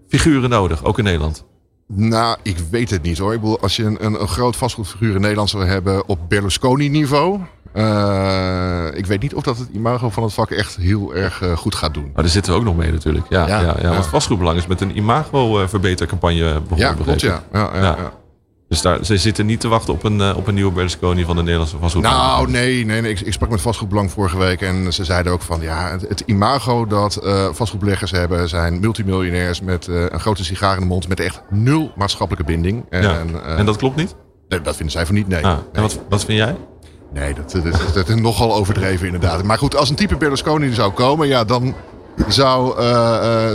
figuren 0.08 0.50
nodig, 0.50 0.84
ook 0.84 0.98
in 0.98 1.04
Nederland? 1.04 1.46
Nou, 1.88 2.38
ik 2.44 2.58
weet 2.72 2.90
het 2.90 3.02
niet 3.02 3.18
hoor. 3.18 3.34
Ik 3.34 3.40
bedoel, 3.40 3.60
als 3.60 3.76
je 3.76 3.84
een, 3.84 4.06
een, 4.06 4.22
een 4.22 4.28
groot 4.28 4.56
vastgoedfiguur 4.56 5.16
in 5.16 5.22
Nederland 5.22 5.50
zou 5.50 5.66
hebben 5.66 6.08
op 6.08 6.20
Berlusconi-niveau. 6.28 7.40
Uh, 7.74 8.88
ik 8.94 9.06
weet 9.06 9.22
niet 9.22 9.36
of 9.36 9.44
dat 9.44 9.58
het 9.58 9.70
imago 9.74 10.10
van 10.10 10.24
het 10.24 10.34
vak 10.34 10.52
echt 10.52 10.76
heel 10.76 11.16
erg 11.16 11.42
uh, 11.42 11.58
goed 11.58 11.76
gaat 11.76 11.94
doen. 11.94 12.12
Maar 12.14 12.24
daar 12.24 12.32
zitten 12.32 12.54
we 12.54 12.60
ook 12.60 12.66
nog 12.66 12.76
mee 12.76 12.92
natuurlijk. 12.92 13.26
Ja, 13.30 13.48
ja, 13.48 13.60
ja, 13.62 13.76
ja. 13.82 13.90
Want 13.90 14.08
vastgoedbelang 14.08 14.58
is 14.58 14.68
met 14.68 14.82
een 14.82 14.98
imago-verbetercampagne 14.98 16.62
begonnen. 16.62 16.88
Ja, 16.88 16.94
klopt 16.94 17.22
ja. 17.22 17.44
ja, 17.54 17.70
ja, 17.74 17.82
ja. 17.82 18.14
Dus 18.70 18.82
daar, 18.82 19.06
ze 19.06 19.18
zitten 19.18 19.46
niet 19.46 19.60
te 19.60 19.68
wachten 19.68 19.94
op 19.94 20.04
een, 20.04 20.20
uh, 20.20 20.38
op 20.38 20.48
een 20.48 20.54
nieuwe 20.54 20.72
Berlusconi 20.72 21.24
van 21.24 21.36
de 21.36 21.42
Nederlandse 21.42 21.78
vastgoed. 21.78 22.04
Nou, 22.04 22.52
nee, 22.52 22.86
nee, 22.86 23.02
nee. 23.02 23.12
Ik, 23.12 23.20
ik, 23.20 23.34
sprak 23.34 23.50
met 23.50 23.62
vastgoedbelang 23.62 24.12
vorige 24.12 24.38
week 24.38 24.62
en 24.62 24.94
ze 24.94 25.06
zeiden 25.06 25.32
ook 25.32 25.42
van 25.42 25.62
ja, 25.62 25.90
het, 25.92 26.02
het 26.02 26.24
imago 26.26 26.86
dat 26.86 27.20
uh, 27.24 27.48
vastgoedbeleggers 27.52 28.12
hebben 28.12 28.50
zijn 28.50 28.80
multimiljonairs 28.80 29.62
met 29.62 29.88
uh, 29.88 30.06
een 30.10 30.20
grote 30.20 30.44
sigaar 30.44 30.74
in 30.74 30.80
de 30.80 30.86
mond 30.86 31.08
met 31.08 31.20
echt 31.20 31.42
nul 31.50 31.92
maatschappelijke 31.96 32.52
binding. 32.52 32.86
En, 32.90 33.02
ja. 33.02 33.24
en 33.58 33.66
dat 33.66 33.78
klopt 33.78 33.96
niet? 33.96 34.16
Nee, 34.48 34.62
dat 34.62 34.76
vinden 34.76 34.94
zij 34.94 35.06
van 35.06 35.16
niet, 35.16 35.28
nee. 35.28 35.46
Ah, 35.46 35.58
en 35.74 35.82
wat, 35.82 36.00
wat 36.10 36.26
vind 36.26 36.38
jij? 36.38 36.56
Nee, 37.14 37.34
dat, 37.34 37.52
dat, 37.52 37.94
dat, 37.94 38.10
is 38.10 38.16
nogal 38.16 38.56
overdreven 38.56 39.06
inderdaad. 39.06 39.44
Maar 39.44 39.58
goed, 39.58 39.76
als 39.76 39.90
een 39.90 39.96
type 39.96 40.18
Berlusconi 40.18 40.74
zou 40.74 40.92
komen, 40.92 41.28
ja, 41.28 41.44
dan 41.44 41.76
zou, 42.28 42.82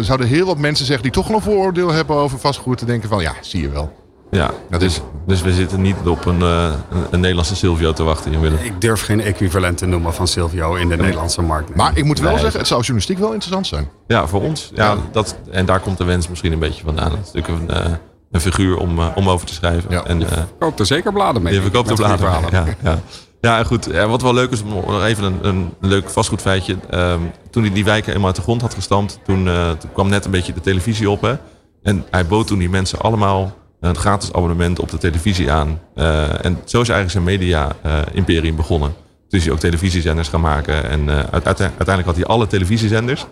zouden 0.02 0.26
heel 0.26 0.46
wat 0.46 0.58
mensen 0.58 0.86
zeggen 0.86 1.04
die 1.04 1.12
toch 1.12 1.26
wel 1.26 1.36
een 1.36 1.42
vooroordeel 1.42 1.92
hebben 1.92 2.16
over 2.16 2.38
vastgoed 2.38 2.78
te 2.78 2.84
denken 2.84 3.08
van 3.08 3.22
ja, 3.22 3.34
zie 3.40 3.60
je 3.60 3.68
wel. 3.68 4.03
Ja, 4.34 4.50
dus, 4.78 5.00
dus 5.26 5.42
we 5.42 5.52
zitten 5.52 5.80
niet 5.80 5.96
op 6.06 6.24
een, 6.24 6.40
uh, 6.40 6.72
een 7.10 7.20
Nederlandse 7.20 7.56
Silvio 7.56 7.92
te 7.92 8.02
wachten 8.02 8.32
in 8.32 8.40
Willem. 8.40 8.58
Ik 8.62 8.80
durf 8.80 9.04
geen 9.04 9.20
equivalent 9.20 9.78
te 9.78 9.86
noemen 9.86 10.14
van 10.14 10.28
Silvio 10.28 10.74
in 10.74 10.88
de 10.88 10.96
Nederlandse 10.96 11.42
markt. 11.42 11.74
Maar 11.74 11.90
ik 11.94 12.04
moet 12.04 12.20
wel 12.20 12.38
zeggen, 12.38 12.58
het 12.58 12.68
zou 12.68 12.80
journalistiek 12.80 13.18
wel 13.18 13.32
interessant 13.32 13.66
zijn. 13.66 13.88
Ja, 14.06 14.26
voor 14.26 14.42
ons. 14.42 14.70
Ja, 14.74 14.96
Dat, 15.12 15.36
en 15.50 15.66
daar 15.66 15.80
komt 15.80 15.98
de 15.98 16.04
wens 16.04 16.28
misschien 16.28 16.52
een 16.52 16.58
beetje 16.58 16.84
vandaan. 16.84 17.10
Het 17.10 17.26
is 17.26 17.32
natuurlijk 17.32 17.70
een, 17.70 17.86
uh, 17.86 17.92
een 18.30 18.40
figuur 18.40 18.76
om, 18.76 18.98
uh, 18.98 19.06
om 19.14 19.28
over 19.28 19.46
te 19.46 19.54
schrijven. 19.54 19.90
Ja. 19.90 20.04
En, 20.04 20.20
je 20.20 20.26
verkoopt 20.26 20.80
er 20.80 20.86
zeker 20.86 21.12
bladen 21.12 21.42
mee. 21.42 21.54
Je 21.54 21.60
verkoopt 21.60 21.90
er 21.90 21.96
bladen 21.96 22.30
mee, 22.42 22.50
ja, 22.50 22.64
ja. 22.82 22.98
Ja, 23.40 23.64
goed. 23.64 23.86
wat 23.86 24.22
wel 24.22 24.34
leuk 24.34 24.50
is, 24.50 24.64
nog 24.64 25.04
even 25.04 25.24
een, 25.24 25.38
een 25.42 25.72
leuk 25.80 26.10
vastgoedfeitje. 26.10 26.76
Um, 26.94 27.30
toen 27.50 27.62
hij 27.62 27.72
die 27.72 27.84
wijken 27.84 28.12
eenmaal 28.12 28.26
uit 28.26 28.36
de 28.36 28.42
grond 28.42 28.60
had 28.60 28.74
gestampt, 28.74 29.18
toen, 29.24 29.44
toen 29.78 29.92
kwam 29.92 30.08
net 30.08 30.24
een 30.24 30.30
beetje 30.30 30.52
de 30.52 30.60
televisie 30.60 31.10
op. 31.10 31.20
Hè? 31.20 31.34
En 31.82 32.04
hij 32.10 32.26
bood 32.26 32.46
toen 32.46 32.58
die 32.58 32.70
mensen 32.70 33.00
allemaal 33.00 33.54
een 33.84 33.96
gratis 33.96 34.32
abonnement 34.32 34.78
op 34.78 34.90
de 34.90 34.98
televisie 34.98 35.50
aan. 35.50 35.80
Uh, 35.94 36.44
en 36.44 36.58
zo 36.64 36.80
is 36.80 36.88
eigenlijk 36.88 37.10
zijn 37.10 37.24
media-imperium 37.24 38.52
uh, 38.52 38.56
begonnen. 38.56 38.94
Toen 39.28 39.38
is 39.38 39.44
hij 39.44 39.54
ook 39.54 39.60
televisiezenders 39.60 40.28
gaan 40.28 40.40
maken. 40.40 40.88
En 40.88 41.00
uh, 41.00 41.18
uiteindelijk 41.30 42.04
had 42.04 42.16
hij 42.16 42.24
alle 42.24 42.46
televisiezenders. 42.46 43.26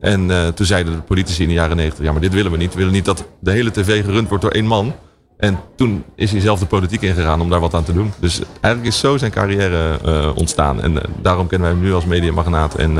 En 0.00 0.54
toen 0.54 0.66
zeiden 0.66 0.92
de 0.92 1.00
politici 1.00 1.42
in 1.42 1.48
de 1.48 1.54
jaren 1.54 1.76
negentig... 1.76 2.04
ja, 2.04 2.12
maar 2.12 2.20
dit 2.20 2.32
willen 2.32 2.50
we 2.50 2.56
niet. 2.56 2.72
We 2.72 2.78
willen 2.78 2.92
niet 2.92 3.04
dat 3.04 3.24
de 3.40 3.50
hele 3.50 3.70
tv 3.70 4.04
gerund 4.04 4.28
wordt 4.28 4.42
door 4.42 4.52
één 4.52 4.66
man. 4.66 4.94
En 5.36 5.58
toen 5.76 6.04
is 6.14 6.30
hij 6.30 6.40
zelf 6.40 6.58
de 6.58 6.66
politiek 6.66 7.02
ingegaan 7.02 7.40
om 7.40 7.50
daar 7.50 7.60
wat 7.60 7.74
aan 7.74 7.84
te 7.84 7.92
doen. 7.92 8.12
Dus 8.18 8.40
eigenlijk 8.60 8.94
is 8.94 9.00
zo 9.00 9.16
zijn 9.16 9.30
carrière 9.30 9.98
ontstaan. 10.34 10.82
En 10.82 11.00
daarom 11.20 11.46
kennen 11.46 11.68
wij 11.68 11.78
hem 11.78 11.86
nu 11.86 11.94
als 11.94 12.04
mediamagnaat 12.04 12.74
en, 12.74 12.98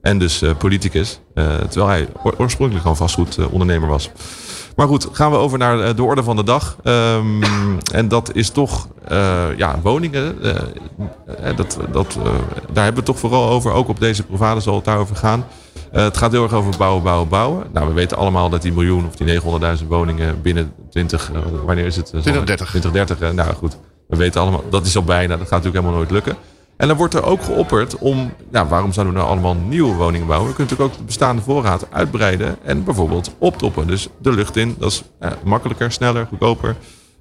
en 0.00 0.18
dus 0.18 0.42
politicus. 0.58 1.20
terwijl 1.68 1.88
hij 1.88 2.08
oorspronkelijk 2.22 2.82
gewoon 2.82 2.96
vastgoedondernemer 2.96 3.88
was. 3.88 4.10
Maar 4.76 4.86
goed, 4.86 5.08
gaan 5.12 5.30
we 5.30 5.36
over 5.36 5.58
naar 5.58 5.80
eh, 5.80 5.96
de 5.96 6.02
orde 6.02 6.22
van 6.22 6.36
de 6.36 6.44
dag. 6.44 6.76
Um, 6.84 7.42
en 7.92 8.08
dat 8.08 8.34
is 8.34 8.50
toch 8.50 8.88
uh, 9.12 9.56
ja, 9.56 9.78
woningen. 9.82 10.38
Uh, 10.42 10.54
dat, 11.56 11.78
dat, 11.92 12.18
daar 12.72 12.84
hebben 12.84 12.92
we 12.92 12.94
het 12.94 13.04
toch 13.04 13.18
vooral 13.18 13.48
over. 13.48 13.72
Ook 13.72 13.88
op 13.88 14.00
deze 14.00 14.22
provade 14.22 14.60
zal 14.60 14.74
het 14.74 14.84
daarover 14.84 15.16
gaan. 15.16 15.44
het 15.90 16.16
gaat 16.16 16.32
heel 16.32 16.42
erg 16.42 16.52
over 16.52 16.76
bouwen, 16.78 17.02
bouwen, 17.02 17.28
bouwen. 17.28 17.66
Nou, 17.72 17.88
we 17.88 17.92
weten 17.92 18.16
allemaal 18.16 18.48
dat 18.48 18.62
die 18.62 18.72
miljoen 18.72 19.06
of 19.06 19.16
die 19.16 19.40
900.000 19.80 19.86
woningen 19.88 20.42
binnen 20.42 20.72
20... 20.90 21.30
wanneer 21.64 21.86
is 21.86 21.96
het? 21.96 22.06
2030. 22.06 22.68
2030, 22.68 23.32
nou 23.32 23.54
goed. 23.54 23.76
We 24.08 24.16
weten 24.16 24.40
allemaal, 24.40 24.64
dat 24.70 24.86
is 24.86 24.96
al 24.96 25.04
bijna. 25.04 25.36
Dat 25.36 25.48
gaat 25.48 25.62
natuurlijk 25.62 25.74
helemaal 25.74 25.96
nooit 25.96 26.10
lukken. 26.10 26.36
En 26.80 26.88
dan 26.88 26.96
wordt 26.96 27.14
er 27.14 27.24
ook 27.24 27.42
geopperd 27.42 27.98
om, 27.98 28.32
nou, 28.50 28.68
waarom 28.68 28.92
zouden 28.92 29.14
we 29.14 29.20
nou 29.20 29.32
allemaal 29.32 29.54
nieuwe 29.54 29.94
woningen 29.94 30.26
bouwen? 30.26 30.48
We 30.48 30.54
kunnen 30.54 30.72
natuurlijk 30.72 30.92
ook 30.92 30.98
de 30.98 31.06
bestaande 31.06 31.42
voorraad 31.42 31.86
uitbreiden 31.90 32.56
en 32.62 32.84
bijvoorbeeld 32.84 33.34
optoppen. 33.38 33.86
Dus 33.86 34.08
de 34.18 34.32
lucht 34.32 34.56
in, 34.56 34.76
dat 34.78 34.90
is 34.90 35.02
eh, 35.18 35.30
makkelijker, 35.44 35.92
sneller, 35.92 36.26
goedkoper. 36.26 36.76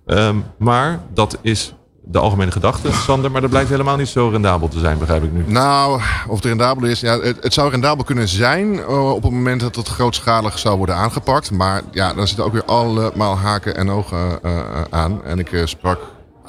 Um, 0.05 0.43
maar 0.57 0.99
dat 1.13 1.37
is 1.41 1.73
de 2.03 2.19
algemene 2.19 2.51
gedachte, 2.51 2.91
Sander. 2.91 3.31
Maar 3.31 3.41
dat 3.41 3.49
blijkt 3.49 3.69
helemaal 3.69 3.97
niet 3.97 4.07
zo 4.07 4.29
rendabel 4.29 4.67
te 4.67 4.79
zijn, 4.79 4.97
begrijp 4.97 5.23
ik 5.23 5.31
nu. 5.31 5.43
Nou, 5.47 6.01
of 6.27 6.35
het 6.35 6.45
rendabel 6.45 6.87
is. 6.87 6.99
Ja, 6.99 7.19
het, 7.19 7.43
het 7.43 7.53
zou 7.53 7.69
rendabel 7.69 8.03
kunnen 8.03 8.27
zijn 8.27 8.73
uh, 8.73 9.13
op 9.13 9.23
het 9.23 9.31
moment 9.31 9.61
dat 9.61 9.75
het 9.75 9.87
grootschalig 9.87 10.59
zou 10.59 10.77
worden 10.77 10.95
aangepakt. 10.95 11.51
Maar 11.51 11.81
ja, 11.91 12.13
dan 12.13 12.27
zitten 12.27 12.45
ook 12.45 12.53
weer 12.53 12.65
allemaal 12.65 13.37
haken 13.37 13.75
en 13.75 13.89
ogen 13.89 14.39
uh, 14.45 14.59
aan. 14.89 15.23
En 15.23 15.39
ik 15.39 15.61
sprak 15.63 15.99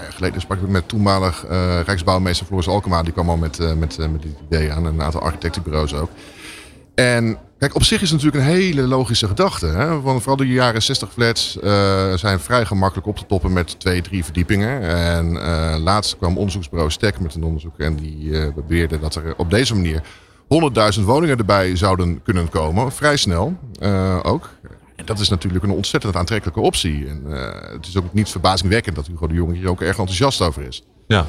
jaar 0.02 0.12
geleden 0.12 0.40
sprak 0.40 0.60
ik 0.60 0.68
met 0.68 0.88
toenmalig 0.88 1.44
uh, 1.50 1.80
Rijksbouwmeester 1.80 2.46
Floris 2.46 2.68
Alkema. 2.68 3.02
Die 3.02 3.12
kwam 3.12 3.30
al 3.30 3.36
met, 3.36 3.60
uh, 3.60 3.72
met, 3.72 3.98
uh, 4.00 4.08
met 4.08 4.22
dit 4.22 4.32
idee 4.48 4.72
aan. 4.72 4.86
En 4.86 4.92
een 4.92 5.02
aantal 5.02 5.20
architectenbureaus 5.20 5.94
ook. 5.94 6.10
En 6.94 7.38
kijk, 7.58 7.74
op 7.74 7.82
zich 7.82 8.02
is 8.02 8.10
het 8.10 8.22
natuurlijk 8.22 8.44
een 8.44 8.60
hele 8.60 8.82
logische 8.82 9.26
gedachte. 9.26 9.66
Hè? 9.66 10.00
Want 10.00 10.18
vooral 10.18 10.36
de 10.36 10.46
jaren 10.46 10.82
60 10.82 11.12
flats 11.12 11.58
zijn 12.20 12.40
vrij 12.40 12.66
gemakkelijk 12.66 13.06
op 13.06 13.16
te 13.16 13.26
toppen 13.26 13.52
met 13.52 13.80
twee, 13.80 14.02
drie 14.02 14.24
verdiepingen. 14.24 14.82
En 14.82 15.38
laatst 15.78 16.16
kwam 16.16 16.36
onderzoeksbureau 16.38 16.90
Stek 16.90 17.20
met 17.20 17.34
een 17.34 17.42
onderzoek. 17.42 17.78
En 17.78 17.96
die 17.96 18.52
beweerde 18.52 18.98
dat 18.98 19.14
er 19.14 19.34
op 19.36 19.50
deze 19.50 19.74
manier 19.74 20.02
100.000 20.98 21.04
woningen 21.04 21.38
erbij 21.38 21.76
zouden 21.76 22.22
kunnen 22.22 22.48
komen. 22.48 22.92
Vrij 22.92 23.16
snel 23.16 23.56
ook. 24.22 24.50
En 25.00 25.06
dat 25.06 25.18
is 25.18 25.28
natuurlijk 25.28 25.64
een 25.64 25.70
ontzettend 25.70 26.16
aantrekkelijke 26.16 26.60
optie. 26.60 27.08
En 27.08 27.22
uh, 27.26 27.48
het 27.72 27.86
is 27.86 27.96
ook 27.96 28.12
niet 28.12 28.28
verbazingwekkend 28.28 28.96
dat 28.96 29.06
Hugo 29.06 29.26
de 29.26 29.34
Jonge 29.34 29.54
hier 29.54 29.68
ook 29.68 29.80
erg 29.80 29.98
enthousiast 29.98 30.40
over 30.40 30.62
is. 30.62 30.82
Ja. 31.06 31.26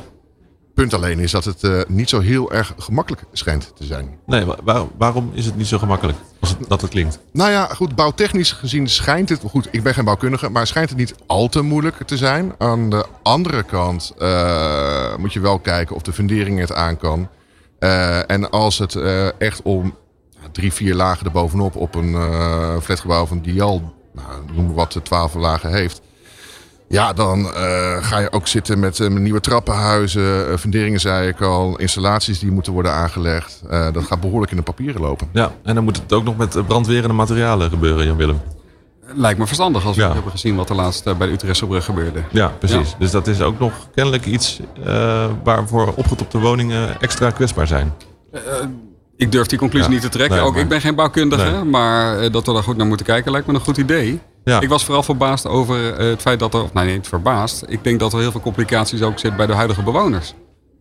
Punt 0.73 0.93
alleen 0.93 1.19
is 1.19 1.31
dat 1.31 1.45
het 1.45 1.63
uh, 1.63 1.81
niet 1.87 2.09
zo 2.09 2.19
heel 2.19 2.51
erg 2.51 2.73
gemakkelijk 2.77 3.23
schijnt 3.31 3.71
te 3.75 3.83
zijn. 3.83 4.17
Nee, 4.25 4.45
waar, 4.63 4.85
waarom 4.97 5.31
is 5.33 5.45
het 5.45 5.55
niet 5.55 5.67
zo 5.67 5.77
gemakkelijk 5.77 6.17
als 6.39 6.49
het, 6.49 6.69
dat 6.69 6.81
het 6.81 6.89
klinkt? 6.89 7.19
Nou 7.31 7.51
ja, 7.51 7.65
goed, 7.65 7.95
bouwtechnisch 7.95 8.51
gezien 8.51 8.89
schijnt 8.89 9.29
het... 9.29 9.41
Goed, 9.49 9.67
ik 9.71 9.83
ben 9.83 9.93
geen 9.93 10.05
bouwkundige, 10.05 10.49
maar 10.49 10.67
schijnt 10.67 10.89
het 10.89 10.97
niet 10.97 11.15
al 11.25 11.47
te 11.47 11.61
moeilijk 11.61 12.03
te 12.05 12.17
zijn. 12.17 12.53
Aan 12.57 12.89
de 12.89 13.05
andere 13.23 13.63
kant 13.63 14.13
uh, 14.19 15.15
moet 15.17 15.33
je 15.33 15.39
wel 15.39 15.59
kijken 15.59 15.95
of 15.95 16.01
de 16.01 16.13
fundering 16.13 16.59
het 16.59 16.73
aan 16.73 16.97
kan. 16.97 17.29
en 18.27 18.49
als 18.49 18.77
het 18.77 18.95
echt 19.37 19.61
om 19.61 19.95
drie, 20.51 20.74
vier 20.74 20.96
lagen 20.96 21.25
erbovenop 21.25 21.75
op 21.75 21.96
een 21.96 22.12
uh, 22.12 22.77
flatgebouw 22.81 23.25
van 23.25 23.41
Dial, 23.41 23.93
nou, 24.13 24.27
noem 24.53 24.65
maar 24.65 24.75
wat, 24.75 25.00
twaalf 25.03 25.34
lagen 25.34 25.74
heeft. 25.74 26.01
Ja, 26.88 27.13
dan 27.13 27.46
ga 28.01 28.20
je 28.20 28.31
ook 28.31 28.48
zitten 28.48 28.79
met, 28.79 29.10
nieuwe 29.10 29.39
trappenhuizen, 29.39 30.60
funderingen 30.60 31.00
zei 31.00 31.27
ik 31.27 31.41
al, 31.41 31.77
installaties 31.77 32.39
die 32.39 32.51
moeten 32.51 32.74
worden 32.74 32.91
aangelegd. 32.91 33.62
dat 33.70 34.03
gaat 34.03 34.20
behoorlijk 34.20 34.51
in 34.51 34.58
de 34.58 34.63
papieren 34.63 35.01
lopen. 35.01 35.29
Ja, 35.34 35.51
en 35.63 35.75
dan 35.75 35.84
moet 35.84 35.98
het 35.98 36.13
ook 36.13 36.24
nog 36.24 36.38
met 36.38 36.67
brandwerende 36.67 37.13
materialen 37.13 37.70
gebeuren, 37.70 38.05
Jan-Willem. 38.05 38.41
Lijkt 39.15 39.39
me 39.39 39.46
verstandig 39.46 39.86
als 39.86 39.96
we 39.98 40.03
hebben 40.03 40.31
gezien 40.31 40.55
wat 40.55 40.70
er 40.70 40.75
laatst 40.75 41.03
bij 41.03 41.27
de 41.27 41.34
Utrechtse 41.34 41.65
brug 41.65 41.86
gebeurde. 41.86 42.24
Ja, 42.31 42.48
precies. 42.48 42.96
Dus 43.00 43.12
dat 43.12 43.27
is 43.27 43.41
ook 43.41 43.60
nog 43.60 43.74
kennelijk 43.96 44.25
iets 44.25 44.60
uh, 44.79 45.25
waarvoor 45.43 45.93
opgetopte 45.96 46.39
woningen 46.39 47.01
extra 47.01 47.29
kwetsbaar 47.29 47.67
zijn. 47.67 47.93
Uh, 48.34 48.41
ik 49.21 49.31
durf 49.31 49.47
die 49.47 49.57
conclusie 49.57 49.89
niet 49.89 50.01
te 50.01 50.09
trekken. 50.09 50.41
ook 50.41 50.55
ik 50.57 50.67
ben 50.67 50.81
geen 50.81 50.95
bouwkundige, 50.95 51.65
maar 51.65 52.31
dat 52.31 52.45
we 52.45 52.53
daar 52.53 52.63
goed 52.63 52.77
naar 52.77 52.87
moeten 52.87 53.05
kijken 53.05 53.31
lijkt 53.31 53.47
me 53.47 53.53
een 53.53 53.59
goed 53.59 53.77
idee. 53.77 54.19
Ja. 54.43 54.61
Ik 54.61 54.69
was 54.69 54.85
vooral 54.85 55.03
verbaasd 55.03 55.47
over 55.47 55.97
het 55.99 56.21
feit 56.21 56.39
dat 56.39 56.53
er, 56.53 56.63
of 56.63 56.73
nee, 56.73 56.93
niet 56.93 57.07
verbaasd. 57.07 57.63
Ik 57.67 57.83
denk 57.83 57.99
dat 57.99 58.13
er 58.13 58.19
heel 58.19 58.31
veel 58.31 58.41
complicaties 58.41 59.01
ook 59.01 59.19
zitten 59.19 59.37
bij 59.37 59.47
de 59.47 59.53
huidige 59.53 59.83
bewoners. 59.83 60.33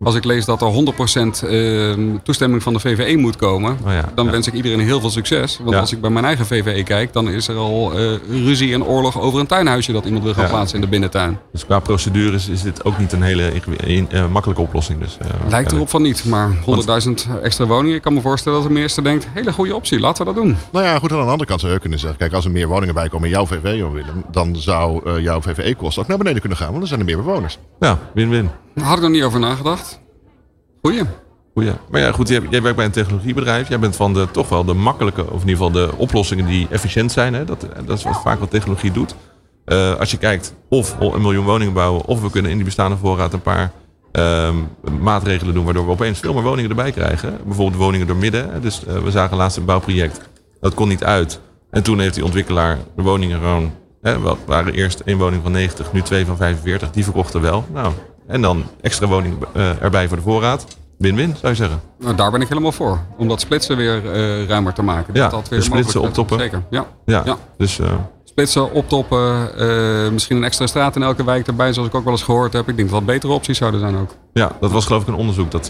Als 0.03 0.15
ik 0.15 0.25
lees 0.25 0.45
dat 0.45 0.63
er 0.63 0.73
100% 0.73 1.45
ehm, 1.49 2.17
toestemming 2.23 2.63
van 2.63 2.73
de 2.73 2.79
VVE 2.81 3.17
moet 3.17 3.37
komen, 3.37 3.79
oh 3.87 3.93
ja, 3.93 4.05
dan 4.15 4.31
wens 4.31 4.47
ik 4.47 4.53
iedereen 4.53 4.81
heel 4.81 5.01
veel 5.01 5.11
succes. 5.11 5.59
Want 5.63 5.77
als 5.77 5.93
ik 5.93 6.01
bij 6.01 6.11
mijn 6.11 6.25
eigen 6.25 6.47
VVE 6.47 6.83
kijk, 6.83 7.13
dan 7.13 7.29
is 7.29 7.49
er 7.49 7.57
al 7.57 8.01
uh, 8.01 8.13
ruzie 8.29 8.75
en 8.75 8.85
oorlog 8.85 9.21
over 9.21 9.41
een 9.41 9.47
tuinhuisje 9.47 9.93
dat 9.93 10.05
iemand 10.05 10.25
wil 10.25 10.35
gaan 10.35 10.49
plaatsen 10.49 10.75
in 10.75 10.85
de 10.85 10.91
binnentuin. 10.91 11.39
Dus 11.53 11.67
qua 11.67 11.79
procedures 11.79 12.49
is 12.49 12.63
dit 12.63 12.85
ook 12.85 12.99
niet 12.99 13.13
een 13.13 13.23
hele 13.23 13.53
uh, 13.87 14.27
makkelijke 14.33 14.63
oplossing. 14.63 15.01
Dus, 15.01 15.19
uh, 15.23 15.29
Lijkt 15.49 15.73
erop 15.73 15.89
van 15.89 16.03
niet, 16.03 16.25
maar 16.25 16.51
100.000 16.51 17.43
extra 17.43 17.67
woningen. 17.67 17.97
Ik 17.97 18.03
kan 18.03 18.15
me 18.15 18.21
voorstellen 18.21 18.59
dat 18.59 18.69
de 18.69 18.75
minister 18.75 19.05
denkt, 19.05 19.27
hele 19.33 19.53
goede 19.53 19.75
optie, 19.75 20.01
laten 20.01 20.27
we 20.27 20.33
dat 20.33 20.43
doen. 20.43 20.57
Nou 20.73 20.85
ja, 20.85 20.99
goed, 20.99 21.13
aan 21.13 21.19
de 21.19 21.25
andere 21.25 21.47
kant 21.47 21.61
zou 21.61 21.73
je 21.73 21.79
kunnen 21.79 21.99
zeggen, 21.99 22.19
kijk, 22.19 22.33
als 22.33 22.45
er 22.45 22.51
meer 22.51 22.69
woningen 22.69 22.95
bij 22.95 23.09
komen 23.09 23.29
in 23.29 23.35
jouw 23.35 23.47
VVE, 23.47 24.03
dan 24.31 24.57
zou 24.57 25.21
jouw 25.21 25.41
VVE-kosten 25.41 26.03
ook 26.03 26.09
naar 26.09 26.19
beneden 26.19 26.41
kunnen 26.41 26.59
gaan, 26.59 26.67
want 26.67 26.79
dan 26.79 26.89
zijn 26.89 27.01
er 27.01 27.07
meer 27.07 27.25
bewoners. 27.25 27.59
Ja, 27.81 27.99
win-win. 28.15 28.51
Had 28.75 28.97
ik 28.97 29.03
nog 29.03 29.11
niet 29.11 29.23
over 29.23 29.41
nagedacht. 29.41 30.01
Goeie. 30.83 31.03
Goeie. 31.55 31.73
Maar 31.91 32.01
ja, 32.01 32.13
goed, 32.13 32.29
jij, 32.29 32.63
werkt 32.63 32.77
bij 32.77 32.85
een 32.85 32.91
technologiebedrijf. 32.91 33.69
Jij 33.69 33.79
bent 33.79 33.97
van 33.97 34.15
de 34.15 34.29
toch 34.31 34.49
wel 34.49 34.65
de 34.65 34.75
makkelijke, 34.75 35.23
of 35.23 35.43
in 35.43 35.49
ieder 35.49 35.65
geval 35.65 35.71
de 35.71 35.91
oplossingen 35.97 36.47
die 36.47 36.67
efficiënt 36.71 37.13
zijn. 37.13 37.35
Hè? 37.35 37.45
Dat, 37.45 37.67
dat 37.85 37.99
is 37.99 38.05
wat 38.05 38.21
vaak 38.23 38.39
wat 38.39 38.51
technologie 38.51 38.93
doet. 38.93 39.15
Uh, 39.67 39.95
als 39.95 40.11
je 40.11 40.17
kijkt 40.17 40.55
of 40.69 40.97
een 41.01 41.21
miljoen 41.21 41.45
woningen 41.45 41.75
bouwen, 41.75 42.05
of 42.05 42.23
we 42.23 42.31
kunnen 42.31 42.51
in 42.51 42.57
die 42.57 42.67
bestaande 42.67 42.97
voorraad 42.97 43.33
een 43.33 43.43
paar 43.43 43.73
uh, 44.13 44.55
maatregelen 45.01 45.55
doen, 45.55 45.65
waardoor 45.65 45.85
we 45.87 45.91
opeens 45.91 46.19
veel 46.19 46.33
meer 46.35 46.43
woningen 46.43 46.71
erbij 46.71 46.93
krijgen. 46.93 47.39
Bijvoorbeeld 47.45 47.83
woningen 47.83 48.07
door 48.07 48.17
midden. 48.17 48.63
Dus 48.63 48.83
uh, 48.89 48.99
we 48.99 49.11
zagen 49.11 49.37
laatst 49.37 49.57
een 49.57 49.65
bouwproject. 49.65 50.21
Dat 50.61 50.75
kon 50.75 50.89
niet 50.89 51.05
uit. 51.05 51.41
En 51.71 51.83
toen 51.83 52.01
heeft 52.01 52.15
die 52.15 52.25
ontwikkelaar 52.25 52.79
de 52.97 53.03
woningen 53.03 53.39
gewoon. 53.39 53.73
Hè, 54.03 54.19
wat 54.19 54.39
waren 54.47 54.73
eerst 54.73 55.01
één 55.01 55.19
woning 55.19 55.43
van 55.43 55.53
90, 55.53 55.93
nu 55.93 56.03
twee 56.03 56.27
van 56.27 56.37
45. 56.37 56.91
Die 56.91 57.05
verkochten 57.05 57.41
wel. 57.41 57.65
Nou, 57.73 57.93
en 58.27 58.43
dan 58.43 58.65
extra 58.81 59.07
woning 59.07 59.37
uh, 59.57 59.83
erbij 59.83 60.09
voor 60.09 60.17
de 60.17 60.23
voorraad. 60.23 60.67
Win-win, 60.99 61.35
zou 61.41 61.53
je 61.53 61.55
zeggen. 61.55 61.81
Nou, 61.99 62.15
daar 62.15 62.31
ben 62.31 62.41
ik 62.41 62.49
helemaal 62.49 62.73
voor. 62.73 62.99
Om 63.17 63.29
dat 63.29 63.41
splitsen 63.41 63.77
weer 63.77 64.05
uh, 64.05 64.47
ruimer 64.47 64.73
te 64.73 64.83
maken. 64.83 65.15
Ja, 65.15 65.29
dat 65.29 65.49
weer 65.49 65.63
splitsen, 65.63 66.01
optoppen. 66.01 66.39
Zeker, 66.39 66.63
ja. 66.71 66.87
Ja, 67.05 67.23
ja. 67.25 67.37
dus... 67.57 67.79
Uh... 67.79 67.93
Splitsen, 68.25 68.73
optoppen, 68.73 69.51
uh, 69.59 70.11
misschien 70.11 70.37
een 70.37 70.45
extra 70.45 70.67
straat 70.67 70.97
in 70.97 71.03
elke 71.03 71.25
wijk 71.25 71.47
erbij, 71.47 71.73
zoals 71.73 71.89
ik 71.89 71.95
ook 71.95 72.05
wel 72.05 72.13
eens 72.13 72.23
gehoord 72.23 72.53
heb. 72.53 72.69
Ik 72.69 72.77
denk 72.77 72.91
dat 72.91 72.99
dat 72.99 73.07
betere 73.07 73.33
opties 73.33 73.59
zouden 73.59 73.81
zijn 73.81 73.97
ook. 73.97 74.15
Ja, 74.33 74.53
dat 74.61 74.71
was 74.71 74.87
geloof 74.87 75.03
ik 75.03 75.09
een 75.09 75.15
onderzoek 75.15 75.51
dat, 75.51 75.67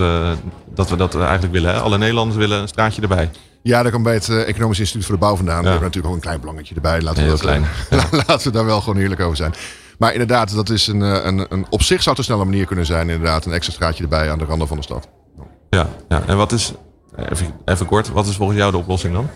dat 0.74 0.90
we 0.90 0.96
dat 0.96 1.14
eigenlijk 1.14 1.52
willen. 1.52 1.74
Hè? 1.74 1.80
Alle 1.80 1.98
Nederlanders 1.98 2.38
willen 2.38 2.60
een 2.60 2.68
straatje 2.68 3.02
erbij. 3.02 3.30
Ja, 3.62 3.82
daar 3.82 3.92
komt 3.92 4.04
bij 4.04 4.14
het 4.14 4.28
Economisch 4.28 4.80
Instituut 4.80 5.04
voor 5.04 5.14
de 5.14 5.20
Bouw 5.20 5.36
vandaan. 5.36 5.56
Ja. 5.56 5.62
We 5.62 5.68
hebben 5.68 5.86
natuurlijk 5.86 6.14
ook 6.14 6.20
een 6.20 6.26
klein 6.26 6.40
belangetje 6.40 6.74
erbij. 6.74 7.00
Laten 7.00 7.24
we, 7.24 7.30
dat, 7.30 7.40
klein. 7.40 7.64
laten 8.26 8.46
we 8.46 8.50
daar 8.50 8.64
wel 8.64 8.80
gewoon 8.80 9.02
eerlijk 9.02 9.20
over 9.20 9.36
zijn. 9.36 9.54
Maar 10.00 10.12
inderdaad, 10.12 10.54
dat 10.54 10.68
is 10.68 10.86
een, 10.86 11.02
eh, 11.02 11.24
een, 11.24 11.46
een, 11.48 11.66
op 11.70 11.82
zich 11.82 12.02
zou 12.02 12.08
het 12.08 12.18
een 12.18 12.24
snelle 12.24 12.44
manier 12.44 12.66
kunnen 12.66 12.86
zijn. 12.86 13.08
Inderdaad, 13.08 13.44
een 13.44 13.52
extra 13.52 13.72
straatje 13.72 14.02
erbij 14.02 14.30
aan 14.30 14.38
de 14.38 14.44
randen 14.44 14.68
van 14.68 14.76
de 14.76 14.82
stad. 14.82 15.08
Ja, 15.70 15.88
ja. 16.08 16.22
en 16.26 16.36
wat 16.36 16.52
is, 16.52 16.72
even, 17.16 17.54
even 17.64 17.86
kort, 17.86 18.08
wat 18.08 18.26
is 18.26 18.36
volgens 18.36 18.58
jou 18.58 18.70
de 18.70 18.78
oplossing 18.78 19.14
dan? 19.14 19.28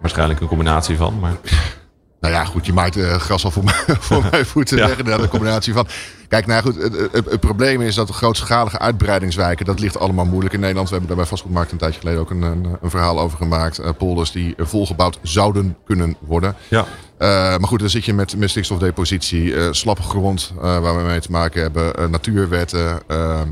Waarschijnlijk 0.00 0.40
een 0.40 0.46
combinatie 0.46 0.96
van, 0.96 1.18
maar... 1.18 1.32
Nou 2.20 2.36
ja, 2.36 2.44
goed, 2.44 2.66
je 2.66 2.72
maakt 2.72 2.96
uh, 2.96 3.14
gras 3.14 3.44
al 3.44 3.50
voor, 3.50 3.64
mij, 3.70 3.74
voor 3.86 4.24
mijn 4.30 4.46
voeten 4.46 4.76
ja. 4.76 4.86
weg. 4.86 4.98
Inderdaad, 4.98 5.22
een 5.22 5.28
combinatie 5.28 5.72
van. 5.72 5.86
Kijk, 6.28 6.46
nou 6.46 6.62
goed, 6.62 6.76
het, 6.76 6.96
het, 7.12 7.30
het, 7.30 7.40
probleem 7.40 7.80
is 7.80 7.94
dat 7.94 8.06
de 8.06 8.12
grootschalige 8.12 8.78
uitbreidingswijken, 8.78 9.66
dat 9.66 9.80
ligt 9.80 9.98
allemaal 9.98 10.24
moeilijk 10.24 10.54
in 10.54 10.60
Nederland. 10.60 10.88
We 10.88 10.94
hebben 10.94 11.10
daar 11.14 11.22
bij 11.22 11.30
Vastgoedmarkt 11.30 11.72
een 11.72 11.78
tijdje 11.78 12.00
geleden 12.00 12.20
ook 12.20 12.30
een, 12.30 12.42
een, 12.42 12.76
een 12.82 12.90
verhaal 12.90 13.20
over 13.20 13.38
gemaakt. 13.38 13.80
Uh, 13.80 13.88
polders 13.98 14.32
die 14.32 14.54
volgebouwd 14.58 15.18
zouden 15.22 15.76
kunnen 15.84 16.16
worden. 16.20 16.56
Ja. 16.68 16.86
Uh, 17.24 17.30
maar 17.30 17.68
goed, 17.68 17.78
dan 17.78 17.90
zit 17.90 18.04
je 18.04 18.14
met, 18.14 18.36
met 18.36 18.50
stikstofdepositie, 18.50 19.44
uh, 19.44 19.68
slappe 19.70 20.02
grond 20.02 20.52
waar 20.56 20.96
we 20.96 21.02
mee 21.02 21.20
te 21.20 21.30
maken 21.30 21.62
hebben, 21.62 22.10
natuurwetten. 22.10 23.00
Ehm, 23.06 23.48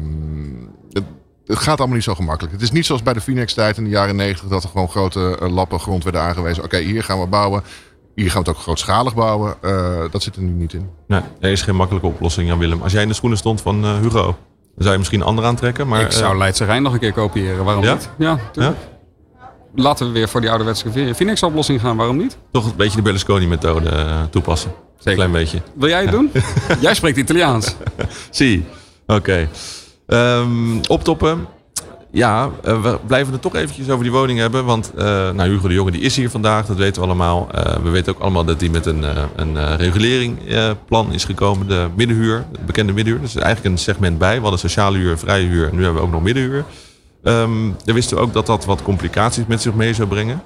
het, 0.92 1.04
het, 1.46 1.58
gaat 1.58 1.78
allemaal 1.78 1.96
niet 1.96 2.04
zo 2.04 2.14
gemakkelijk. 2.14 2.52
Het 2.52 2.62
is 2.62 2.70
niet 2.70 2.86
zoals 2.86 3.02
bij 3.02 3.12
de 3.12 3.20
Phoenix-tijd 3.20 3.76
in 3.76 3.84
de 3.84 3.90
jaren 3.90 4.16
negentig 4.16 4.48
dat 4.48 4.62
er 4.62 4.68
gewoon 4.68 4.88
grote 4.88 5.36
lappen 5.40 5.80
grond 5.80 6.04
werden 6.04 6.22
aangewezen. 6.22 6.64
Oké, 6.64 6.78
hier 6.78 7.02
gaan 7.02 7.20
we 7.20 7.26
bouwen. 7.26 7.62
Hier 8.14 8.30
gaan 8.30 8.42
we 8.42 8.48
het 8.48 8.56
ook 8.56 8.62
grootschalig 8.62 9.14
bouwen. 9.14 9.54
Uh, 9.64 10.00
dat 10.10 10.22
zit 10.22 10.36
er 10.36 10.42
nu 10.42 10.52
niet 10.52 10.72
in. 10.72 10.90
Nee, 11.06 11.20
er 11.40 11.50
is 11.50 11.62
geen 11.62 11.76
makkelijke 11.76 12.08
oplossing, 12.08 12.48
Jan 12.48 12.58
Willem. 12.58 12.82
Als 12.82 12.92
jij 12.92 13.02
in 13.02 13.08
de 13.08 13.14
schoenen 13.14 13.38
stond 13.38 13.60
van 13.60 13.84
uh, 13.84 13.98
Hugo, 13.98 14.24
dan 14.24 14.34
zou 14.76 14.92
je 14.92 14.98
misschien 14.98 15.20
een 15.20 15.26
ander 15.26 15.44
aantrekken. 15.44 15.88
Maar, 15.88 16.00
ik 16.00 16.12
zou 16.12 16.36
Leidse 16.36 16.64
Rijn 16.64 16.82
nog 16.82 16.92
een 16.92 16.98
keer 16.98 17.12
kopiëren. 17.12 17.64
Waarom 17.64 17.84
ja? 17.84 17.92
niet? 17.92 18.08
Ja, 18.18 18.38
ja, 18.52 18.74
Laten 19.74 20.06
we 20.06 20.12
weer 20.12 20.28
voor 20.28 20.40
die 20.40 20.50
ouderwetse 20.50 21.14
Phoenix-oplossing 21.14 21.80
gaan. 21.80 21.96
Waarom 21.96 22.16
niet? 22.16 22.38
Toch 22.50 22.64
een 22.64 22.76
beetje 22.76 22.96
de 22.96 23.02
Berlusconi-methode 23.02 23.90
toepassen. 24.30 24.72
Zeker. 24.96 25.10
Een 25.10 25.14
klein 25.14 25.44
beetje. 25.44 25.62
Wil 25.74 25.88
jij 25.88 26.00
het 26.00 26.10
doen? 26.10 26.30
jij 26.80 26.94
spreekt 26.94 27.16
Italiaans. 27.16 27.74
Zie. 28.30 28.64
Oké. 29.06 29.48
Okay. 30.06 30.38
Um, 30.40 30.80
optoppen 30.88 31.46
ja, 32.12 32.50
uh, 32.64 32.82
we 32.82 32.98
blijven 33.06 33.32
het 33.32 33.42
toch 33.42 33.54
eventjes 33.54 33.88
over 33.88 34.02
die 34.02 34.12
woning 34.12 34.38
hebben. 34.38 34.64
Want 34.64 34.92
uh, 34.96 35.02
nou, 35.30 35.50
Hugo 35.50 35.68
de 35.68 35.74
Jonge 35.74 35.90
die 35.90 36.00
is 36.00 36.16
hier 36.16 36.30
vandaag, 36.30 36.66
dat 36.66 36.76
weten 36.76 37.02
we 37.02 37.08
allemaal. 37.08 37.48
Uh, 37.54 37.76
we 37.82 37.90
weten 37.90 38.14
ook 38.14 38.20
allemaal 38.20 38.44
dat 38.44 38.60
hij 38.60 38.68
met 38.68 38.86
een, 38.86 39.04
een 39.36 39.76
reguleringplan 39.76 41.12
is 41.12 41.24
gekomen. 41.24 41.68
De 41.68 41.88
middenhuur, 41.96 42.44
de 42.52 42.58
bekende 42.66 42.92
middenhuur. 42.92 43.22
Is 43.22 43.36
eigenlijk 43.36 43.74
een 43.74 43.80
segment 43.80 44.18
bij. 44.18 44.34
We 44.34 44.40
hadden 44.40 44.58
sociale 44.58 44.98
huur, 44.98 45.18
vrije 45.18 45.46
huur 45.46 45.68
en 45.68 45.76
nu 45.76 45.82
hebben 45.82 46.00
we 46.00 46.06
ook 46.06 46.12
nog 46.12 46.22
middenhuur. 46.22 46.64
Um, 47.22 47.76
dan 47.84 47.94
wisten 47.94 48.16
we 48.16 48.22
ook 48.22 48.32
dat 48.32 48.46
dat 48.46 48.64
wat 48.64 48.82
complicaties 48.82 49.46
met 49.46 49.62
zich 49.62 49.74
mee 49.74 49.94
zou 49.94 50.08
brengen. 50.08 50.42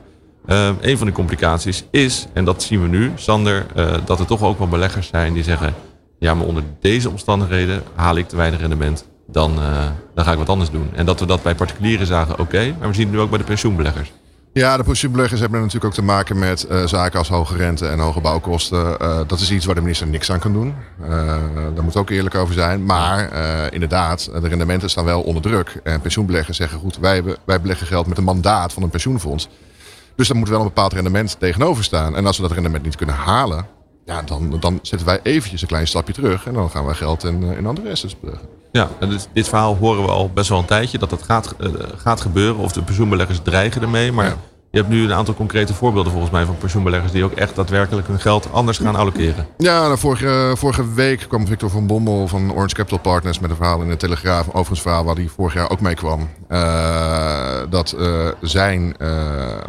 Uh, 0.46 0.68
een 0.80 0.98
van 0.98 1.06
de 1.06 1.12
complicaties 1.12 1.84
is, 1.90 2.26
en 2.32 2.44
dat 2.44 2.62
zien 2.62 2.82
we 2.82 2.88
nu, 2.88 3.12
Sander, 3.14 3.66
uh, 3.76 3.94
dat 4.04 4.20
er 4.20 4.26
toch 4.26 4.42
ook 4.42 4.58
wel 4.58 4.68
beleggers 4.68 5.08
zijn 5.08 5.32
die 5.32 5.42
zeggen: 5.42 5.74
ja, 6.18 6.34
maar 6.34 6.46
onder 6.46 6.62
deze 6.80 7.10
omstandigheden 7.10 7.82
haal 7.94 8.16
ik 8.16 8.28
te 8.28 8.36
weinig 8.36 8.60
rendement 8.60 9.06
dan, 9.26 9.58
uh, 9.58 9.86
dan 10.14 10.24
ga 10.24 10.32
ik 10.32 10.38
wat 10.38 10.48
anders 10.48 10.70
doen. 10.70 10.88
En 10.94 11.06
dat 11.06 11.20
we 11.20 11.26
dat 11.26 11.42
bij 11.42 11.54
particulieren 11.54 12.06
zagen, 12.06 12.38
oké. 12.38 12.74
Maar 12.78 12.88
we 12.88 12.94
zien 12.94 13.06
het 13.06 13.14
nu 13.14 13.20
ook 13.20 13.30
bij 13.30 13.38
de 13.38 13.44
pensioenbeleggers. 13.44 14.12
Ja, 14.56 14.76
de 14.76 14.82
pensioenbeleggers 14.82 15.40
hebben 15.40 15.58
natuurlijk 15.58 15.84
ook 15.84 15.92
te 15.92 16.02
maken 16.02 16.38
met 16.38 16.66
uh, 16.70 16.86
zaken 16.86 17.18
als 17.18 17.28
hoge 17.28 17.56
rente 17.56 17.86
en 17.86 17.98
hoge 17.98 18.20
bouwkosten. 18.20 18.96
Uh, 19.02 19.20
dat 19.26 19.40
is 19.40 19.50
iets 19.50 19.64
waar 19.64 19.74
de 19.74 19.80
minister 19.80 20.06
niks 20.06 20.30
aan 20.30 20.38
kan 20.38 20.52
doen. 20.52 20.74
daar 21.74 21.84
moet 21.84 21.96
ook 21.96 22.10
eerlijk 22.10 22.34
over 22.34 22.54
zijn. 22.54 22.84
Maar 22.84 23.32
inderdaad, 23.72 24.30
de 24.40 24.48
rendementen 24.48 24.90
staan 24.90 25.04
wel 25.04 25.22
onder 25.22 25.42
druk. 25.42 25.80
En 25.82 26.00
pensioenbeleggers 26.00 26.56
zeggen, 26.56 26.78
goed, 26.78 26.98
wij, 26.98 27.22
wij 27.44 27.60
beleggen 27.60 27.86
geld 27.86 28.06
met 28.06 28.18
een 28.18 28.24
mandaat 28.24 28.72
van 28.72 28.82
een 28.82 28.90
pensioenfonds. 28.90 29.48
Dus 30.14 30.28
daar 30.28 30.36
moet 30.36 30.48
wel 30.48 30.58
een 30.58 30.66
bepaald 30.66 30.92
rendement 30.92 31.36
tegenover 31.38 31.84
staan. 31.84 32.16
En 32.16 32.26
als 32.26 32.36
we 32.36 32.42
dat 32.42 32.52
rendement 32.52 32.84
niet 32.84 32.96
kunnen 32.96 33.14
halen, 33.14 33.66
ja, 34.06 34.22
dan, 34.22 34.56
dan 34.60 34.78
zetten 34.82 35.06
wij 35.06 35.20
eventjes 35.22 35.62
een 35.62 35.68
klein 35.68 35.86
stapje 35.86 36.12
terug. 36.12 36.46
En 36.46 36.54
dan 36.54 36.70
gaan 36.70 36.84
wij 36.84 36.94
geld 36.94 37.24
in, 37.24 37.42
in 37.42 37.66
andere 37.66 37.90
assets 37.90 38.20
beleggen. 38.20 38.48
Ja, 38.72 38.88
en 38.98 39.08
dit, 39.08 39.28
dit, 39.32 39.48
verhaal 39.48 39.76
horen 39.76 40.02
we 40.02 40.10
al 40.10 40.30
best 40.34 40.48
wel 40.48 40.58
een 40.58 40.64
tijdje. 40.64 40.98
Dat 40.98 41.10
dat 41.10 41.22
gaat, 41.22 41.54
uh, 41.60 41.68
gaat 41.96 42.20
gebeuren. 42.20 42.56
Of 42.56 42.72
de 42.72 42.82
pensioenbeleggers 42.82 43.40
dreigen 43.42 43.82
ermee. 43.82 44.12
Maar 44.12 44.26
ja. 44.26 44.36
je 44.70 44.78
hebt 44.78 44.90
nu 44.90 45.04
een 45.04 45.12
aantal 45.12 45.34
concrete 45.34 45.74
voorbeelden 45.74 46.12
volgens 46.12 46.32
mij 46.32 46.44
van 46.44 46.58
pensioenbeleggers. 46.58 47.12
Die 47.12 47.24
ook 47.24 47.32
echt 47.32 47.54
daadwerkelijk 47.54 48.06
hun 48.06 48.20
geld 48.20 48.52
anders 48.52 48.78
gaan 48.78 48.96
allokeren. 48.96 49.46
Ja, 49.58 49.86
nou, 49.86 49.98
vorige, 49.98 50.52
vorige 50.56 50.94
week 50.94 51.24
kwam 51.28 51.46
Victor 51.46 51.70
van 51.70 51.86
Bommel 51.86 52.28
van 52.28 52.52
Orange 52.52 52.74
Capital 52.74 52.98
Partners 52.98 53.38
met 53.38 53.50
een 53.50 53.56
verhaal 53.56 53.82
in 53.82 53.88
de 53.88 53.96
Telegraaf. 53.96 54.46
Overigens 54.48 54.82
verhaal 54.82 55.04
waar 55.04 55.14
hij 55.14 55.28
vorig 55.28 55.54
jaar 55.54 55.70
ook 55.70 55.80
mee 55.80 55.94
kwam. 55.94 56.28
Uh, 56.48 57.60
dat 57.70 57.94
uh, 57.98 58.28
zijn 58.40 58.94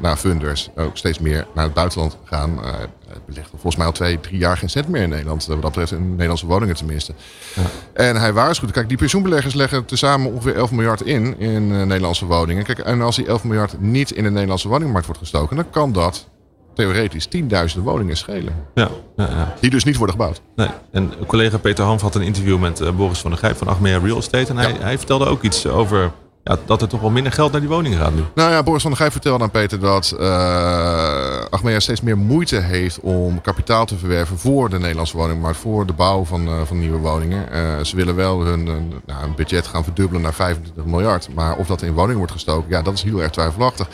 nou, 0.01 0.15
funders 0.17 0.69
ook 0.75 0.97
steeds 0.97 1.19
meer 1.19 1.47
naar 1.53 1.63
het 1.63 1.73
buitenland 1.73 2.17
gaan 2.23 2.59
het 3.07 3.35
ligt 3.35 3.49
volgens 3.49 3.75
mij 3.75 3.85
al 3.85 3.91
twee, 3.91 4.19
drie 4.19 4.37
jaar 4.37 4.57
geen 4.57 4.69
cent 4.69 4.87
meer 4.87 5.01
in 5.01 5.09
Nederland. 5.09 5.45
Wat 5.45 5.61
dat 5.61 5.71
betreft 5.71 5.91
in 5.91 6.09
Nederlandse 6.09 6.45
woningen 6.45 6.75
tenminste. 6.75 7.13
Ja. 7.55 7.61
En 7.93 8.15
hij 8.15 8.33
waarschuwt. 8.33 8.71
Kijk, 8.71 8.87
die 8.87 8.97
pensioenbeleggers 8.97 9.53
leggen 9.53 9.85
tezamen 9.85 10.31
ongeveer 10.31 10.55
11 10.55 10.71
miljard 10.71 11.01
in 11.01 11.39
in 11.39 11.71
uh, 11.71 11.83
Nederlandse 11.83 12.25
woningen. 12.25 12.63
Kijk, 12.63 12.79
en 12.79 13.01
als 13.01 13.15
die 13.15 13.27
11 13.27 13.43
miljard 13.43 13.81
niet 13.81 14.11
in 14.11 14.23
de 14.23 14.31
Nederlandse 14.31 14.67
woningmarkt 14.67 15.05
wordt 15.05 15.21
gestoken, 15.21 15.55
dan 15.55 15.69
kan 15.69 15.91
dat 15.91 16.27
theoretisch 16.73 17.25
tienduizenden 17.25 17.91
woningen 17.91 18.17
schelen. 18.17 18.53
Ja, 18.73 18.89
ja, 19.15 19.29
ja. 19.29 19.55
Die 19.59 19.69
dus 19.69 19.83
niet 19.83 19.97
worden 19.97 20.15
gebouwd. 20.15 20.41
Nee. 20.55 20.67
En 20.91 21.13
collega 21.27 21.57
Peter 21.57 21.85
Hanf 21.85 22.01
had 22.01 22.15
een 22.15 22.21
interview 22.21 22.59
met 22.59 22.81
uh, 22.81 22.91
Boris 22.91 23.19
van 23.19 23.29
der 23.31 23.39
Grijp 23.39 23.57
van 23.57 23.67
Achmea 23.67 23.99
Real 23.99 24.17
Estate. 24.17 24.51
En 24.51 24.57
hij, 24.57 24.75
hij 24.79 24.97
vertelde 24.97 25.25
ook 25.25 25.43
iets 25.43 25.67
over 25.67 26.11
ja, 26.47 26.57
dat 26.65 26.81
er 26.81 26.87
toch 26.87 27.01
wel 27.01 27.09
minder 27.09 27.31
geld 27.31 27.51
naar 27.51 27.61
die 27.61 27.69
woningen 27.69 27.99
gaat 27.99 28.13
nu. 28.13 28.23
Nou 28.35 28.51
ja, 28.51 28.63
Boris 28.63 28.81
van 28.81 28.91
der 28.91 28.99
Gijp 28.99 29.11
vertelde 29.11 29.43
aan 29.43 29.51
Peter 29.51 29.79
dat 29.79 30.15
uh, 30.19 31.45
Achmea 31.49 31.79
steeds 31.79 32.01
meer 32.01 32.17
moeite 32.17 32.55
heeft 32.55 32.99
om 32.99 33.41
kapitaal 33.41 33.85
te 33.85 33.97
verwerven 33.97 34.37
voor 34.37 34.69
de 34.69 34.79
Nederlandse 34.79 35.17
woningmarkt, 35.17 35.57
voor 35.57 35.85
de 35.85 35.93
bouw 35.93 36.23
van, 36.23 36.47
uh, 36.47 36.61
van 36.65 36.79
nieuwe 36.79 36.97
woningen. 36.97 37.45
Uh, 37.53 37.83
ze 37.83 37.95
willen 37.95 38.15
wel 38.15 38.41
hun, 38.41 38.63
nou, 39.05 39.21
hun 39.21 39.35
budget 39.35 39.67
gaan 39.67 39.83
verdubbelen 39.83 40.21
naar 40.21 40.33
25 40.33 40.85
miljard. 40.85 41.29
Maar 41.33 41.55
of 41.55 41.67
dat 41.67 41.81
in 41.81 41.93
woningen 41.93 42.17
wordt 42.17 42.31
gestoken, 42.31 42.69
ja, 42.69 42.81
dat 42.81 42.93
is 42.93 43.03
heel 43.03 43.21
erg 43.21 43.31
twijfelachtig. 43.31 43.87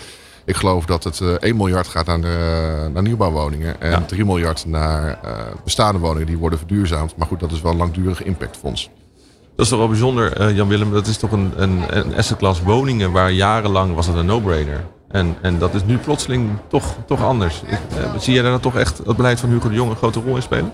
Ik 0.46 0.56
geloof 0.56 0.86
dat 0.86 1.04
het 1.04 1.22
1 1.22 1.58
miljard 1.58 1.88
gaat 1.88 2.06
naar, 2.06 2.22
de, 2.22 2.90
naar 2.94 3.04
nieuwbouwwoningen 3.04 3.82
en 3.82 3.90
ja. 3.92 4.02
3 4.02 4.26
miljard 4.26 4.66
naar 4.66 5.20
bestaande 5.64 6.00
woningen 6.00 6.28
die 6.28 6.38
worden 6.38 6.60
verduurzaamd. 6.60 7.16
Maar 7.18 7.28
goed, 7.28 7.40
dat 7.40 7.52
is 7.52 7.62
wel 7.62 7.72
een 7.72 7.78
langdurige 7.78 8.24
impactfonds. 8.24 8.90
Dat 9.56 9.66
is 9.66 9.72
toch 9.72 9.80
wel 9.80 9.88
bijzonder, 9.88 10.42
uh, 10.42 10.56
Jan-Willem. 10.56 10.92
Dat 10.92 11.08
is 11.08 11.18
toch 11.18 11.32
een, 11.32 11.54
een, 11.56 11.84
een 11.88 12.16
asset 12.16 12.62
woningen 12.64 13.12
waar 13.12 13.32
jarenlang 13.32 13.96
was 13.96 14.06
dat 14.06 14.16
een 14.16 14.26
no-brainer. 14.26 14.86
En, 15.10 15.36
en 15.42 15.60
dat 15.60 15.74
is 15.74 15.86
nu 15.86 15.98
plotseling 15.98 16.50
toch, 16.68 16.96
toch 17.06 17.24
anders. 17.24 17.62
Ik, 17.66 17.80
uh, 17.98 18.18
zie 18.18 18.34
jij 18.34 18.44
daar 18.44 18.60
toch 18.60 18.76
echt 18.76 19.02
het 19.06 19.16
beleid 19.16 19.40
van 19.40 19.50
Hugo 19.50 19.70
de 19.70 19.76
Jong 19.76 19.90
een 19.90 19.96
grote 19.96 20.20
rol 20.20 20.36
in 20.36 20.42
spelen? 20.42 20.72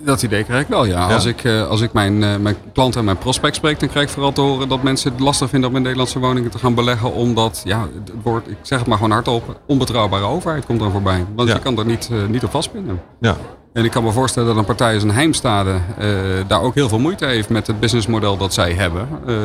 Dat 0.00 0.22
idee 0.22 0.44
krijg 0.44 0.62
ik 0.62 0.68
wel, 0.68 0.84
ja. 0.84 1.08
ja. 1.08 1.14
Als 1.14 1.24
ik, 1.24 1.44
uh, 1.44 1.68
als 1.68 1.80
ik 1.80 1.92
mijn, 1.92 2.18
mijn 2.18 2.56
klanten 2.72 2.98
en 2.98 3.04
mijn 3.04 3.18
prospect 3.18 3.56
spreek, 3.56 3.80
dan 3.80 3.88
krijg 3.88 4.06
ik 4.06 4.12
vooral 4.12 4.32
te 4.32 4.40
horen 4.40 4.68
dat 4.68 4.82
mensen 4.82 5.12
het 5.12 5.20
lastig 5.20 5.48
vinden 5.48 5.70
om 5.70 5.76
in 5.76 5.82
Nederlandse 5.82 6.18
woningen 6.18 6.50
te 6.50 6.58
gaan 6.58 6.74
beleggen. 6.74 7.12
Omdat, 7.12 7.62
ja, 7.64 7.80
het 7.80 8.12
wordt, 8.22 8.50
ik 8.50 8.56
zeg 8.62 8.78
het 8.78 8.88
maar 8.88 8.96
gewoon 8.96 9.12
hardop, 9.12 9.60
onbetrouwbare 9.66 10.24
overheid 10.24 10.66
komt 10.66 10.80
er 10.80 10.90
voorbij. 10.90 11.26
Want 11.34 11.48
ja. 11.48 11.54
je 11.54 11.60
kan 11.60 11.78
er 11.78 11.86
niet, 11.86 12.10
niet 12.28 12.44
op 12.44 12.50
vastpinnen. 12.50 13.00
Ja. 13.20 13.36
En 13.76 13.84
ik 13.84 13.90
kan 13.90 14.04
me 14.04 14.12
voorstellen 14.12 14.48
dat 14.48 14.56
een 14.56 14.64
partij 14.64 14.94
als 14.94 15.02
een 15.02 15.10
Heimstade 15.10 15.70
uh, 15.70 16.06
daar 16.46 16.62
ook 16.62 16.74
heel 16.74 16.88
veel 16.88 16.98
moeite 16.98 17.26
heeft 17.26 17.48
met 17.48 17.66
het 17.66 17.80
businessmodel 17.80 18.36
dat 18.36 18.54
zij 18.54 18.72
hebben. 18.72 19.08
Uh, 19.26 19.36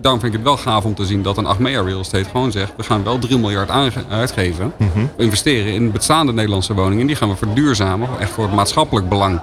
daarom 0.00 0.20
vind 0.20 0.32
ik 0.32 0.38
het 0.38 0.42
wel 0.42 0.56
gaaf 0.56 0.84
om 0.84 0.94
te 0.94 1.06
zien 1.06 1.22
dat 1.22 1.36
een 1.36 1.46
Achmea 1.46 1.82
Real 1.82 2.00
Estate 2.00 2.28
gewoon 2.30 2.52
zegt... 2.52 2.72
we 2.76 2.82
gaan 2.82 3.04
wel 3.04 3.18
3 3.18 3.38
miljard 3.38 3.70
uitgeven. 4.08 4.72
Mm 4.76 4.90
-hmm. 4.92 5.10
We 5.16 5.22
investeren 5.22 5.72
in 5.72 5.92
bestaande 5.92 6.32
Nederlandse 6.32 6.74
woningen. 6.74 7.00
En 7.00 7.06
die 7.06 7.16
gaan 7.16 7.28
we 7.28 7.36
verduurzamen, 7.36 8.08
echt 8.18 8.30
voor 8.30 8.44
het 8.44 8.54
maatschappelijk 8.54 9.08
belang. 9.08 9.34
Het 9.34 9.42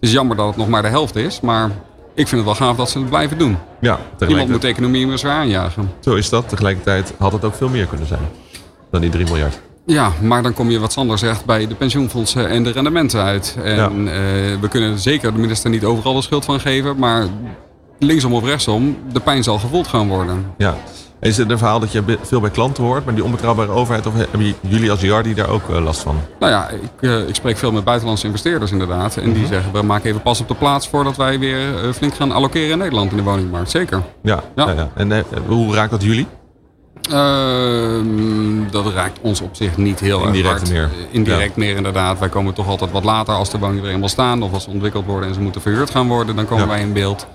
is 0.00 0.12
jammer 0.12 0.36
dat 0.36 0.46
het 0.46 0.56
nog 0.56 0.68
maar 0.68 0.82
de 0.82 0.88
helft 0.88 1.16
is, 1.16 1.40
maar 1.40 1.70
ik 2.14 2.28
vind 2.28 2.30
het 2.30 2.44
wel 2.44 2.54
gaaf 2.54 2.76
dat 2.76 2.90
ze 2.90 2.98
het 2.98 3.08
blijven 3.08 3.38
doen. 3.38 3.56
Ja, 3.80 3.98
Iemand 4.28 4.48
moet 4.48 4.62
de 4.62 4.68
economie 4.68 5.06
weer 5.06 5.18
zwaar 5.18 5.36
aanjagen. 5.36 5.90
Zo 6.00 6.14
is 6.14 6.28
dat. 6.28 6.48
Tegelijkertijd 6.48 7.14
had 7.18 7.32
het 7.32 7.44
ook 7.44 7.54
veel 7.54 7.68
meer 7.68 7.86
kunnen 7.86 8.06
zijn 8.06 8.28
dan 8.90 9.00
die 9.00 9.10
3 9.10 9.24
miljard. 9.24 9.60
Ja, 9.86 10.12
maar 10.20 10.42
dan 10.42 10.54
kom 10.54 10.70
je 10.70 10.78
wat 10.78 10.92
Sander 10.92 11.18
zegt 11.18 11.44
bij 11.44 11.66
de 11.66 11.74
pensioenfondsen 11.74 12.48
en 12.48 12.62
de 12.62 12.70
rendementen 12.70 13.22
uit. 13.22 13.56
En 13.64 13.76
ja. 13.76 13.90
uh, 13.90 14.10
we 14.60 14.68
kunnen 14.68 14.98
zeker 14.98 15.32
de 15.32 15.38
minister 15.38 15.70
niet 15.70 15.84
overal 15.84 16.14
de 16.14 16.22
schuld 16.22 16.44
van 16.44 16.60
geven. 16.60 16.98
Maar 16.98 17.26
linksom 17.98 18.32
of 18.32 18.44
rechtsom, 18.44 18.96
de 19.12 19.20
pijn 19.20 19.42
zal 19.42 19.58
gevoeld 19.58 19.86
gaan 19.86 20.08
worden. 20.08 20.46
Ja. 20.56 20.76
Is 21.20 21.36
het 21.36 21.50
een 21.50 21.58
verhaal 21.58 21.80
dat 21.80 21.92
je 21.92 22.18
veel 22.22 22.40
bij 22.40 22.50
klanten 22.50 22.84
hoort, 22.84 23.04
maar 23.04 23.14
die 23.14 23.24
onbetrouwbare 23.24 23.70
overheid, 23.70 24.06
of 24.06 24.14
hebben 24.14 24.54
jullie 24.60 24.90
als 24.90 25.00
Jardi 25.00 25.34
daar 25.34 25.48
ook 25.48 25.68
uh, 25.68 25.84
last 25.84 26.00
van? 26.00 26.16
Nou 26.38 26.52
ja, 26.52 26.68
ik, 26.68 26.90
uh, 27.00 27.28
ik, 27.28 27.34
spreek 27.34 27.56
veel 27.56 27.72
met 27.72 27.84
buitenlandse 27.84 28.26
investeerders 28.26 28.72
inderdaad. 28.72 29.16
En 29.16 29.22
die 29.22 29.32
mm 29.32 29.38
-hmm. 29.38 29.46
zeggen, 29.46 29.72
we 29.72 29.82
maken 29.82 30.08
even 30.08 30.22
pas 30.22 30.40
op 30.40 30.48
de 30.48 30.54
plaats 30.54 30.88
voordat 30.88 31.16
wij 31.16 31.38
weer 31.38 31.92
flink 31.94 32.14
gaan 32.14 32.32
allokeren 32.32 32.70
in 32.70 32.78
Nederland 32.78 33.10
in 33.10 33.16
de 33.16 33.22
woningmarkt. 33.22 33.70
Zeker. 33.70 34.02
Ja, 34.22 34.42
ja. 34.54 34.66
ja, 34.66 34.72
ja. 34.72 34.90
en 34.94 35.24
hoe 35.46 35.74
raakt 35.74 35.90
dat 35.90 36.02
jullie? 36.02 36.26
Uh, 37.10 38.70
dat 38.70 38.92
raakt 38.92 39.18
ons 39.20 39.40
op 39.40 39.56
zich 39.56 39.76
niet 39.76 40.00
heel 40.00 40.24
Indirect 40.26 40.58
hard. 40.58 40.70
meer. 40.70 40.90
Indirect 41.10 41.54
ja. 41.54 41.62
meer 41.64 41.76
inderdaad. 41.76 42.18
Wij 42.18 42.28
komen 42.28 42.54
toch 42.54 42.68
altijd 42.68 42.90
wat 42.90 43.04
later 43.04 43.34
als 43.34 43.50
de 43.50 43.58
woningen 43.58 43.82
weer 43.82 43.92
eenmaal 43.92 44.08
staan. 44.08 44.42
Of 44.42 44.52
als 44.52 44.62
ze 44.62 44.70
ontwikkeld 44.70 45.04
worden 45.04 45.28
en 45.28 45.34
ze 45.34 45.40
moeten 45.40 45.60
verhuurd 45.60 45.90
gaan 45.90 46.08
worden. 46.08 46.36
Dan 46.36 46.46
komen 46.46 46.64
ja. 46.64 46.70
wij 46.70 46.80
in 46.80 46.92
beeld. 46.92 47.26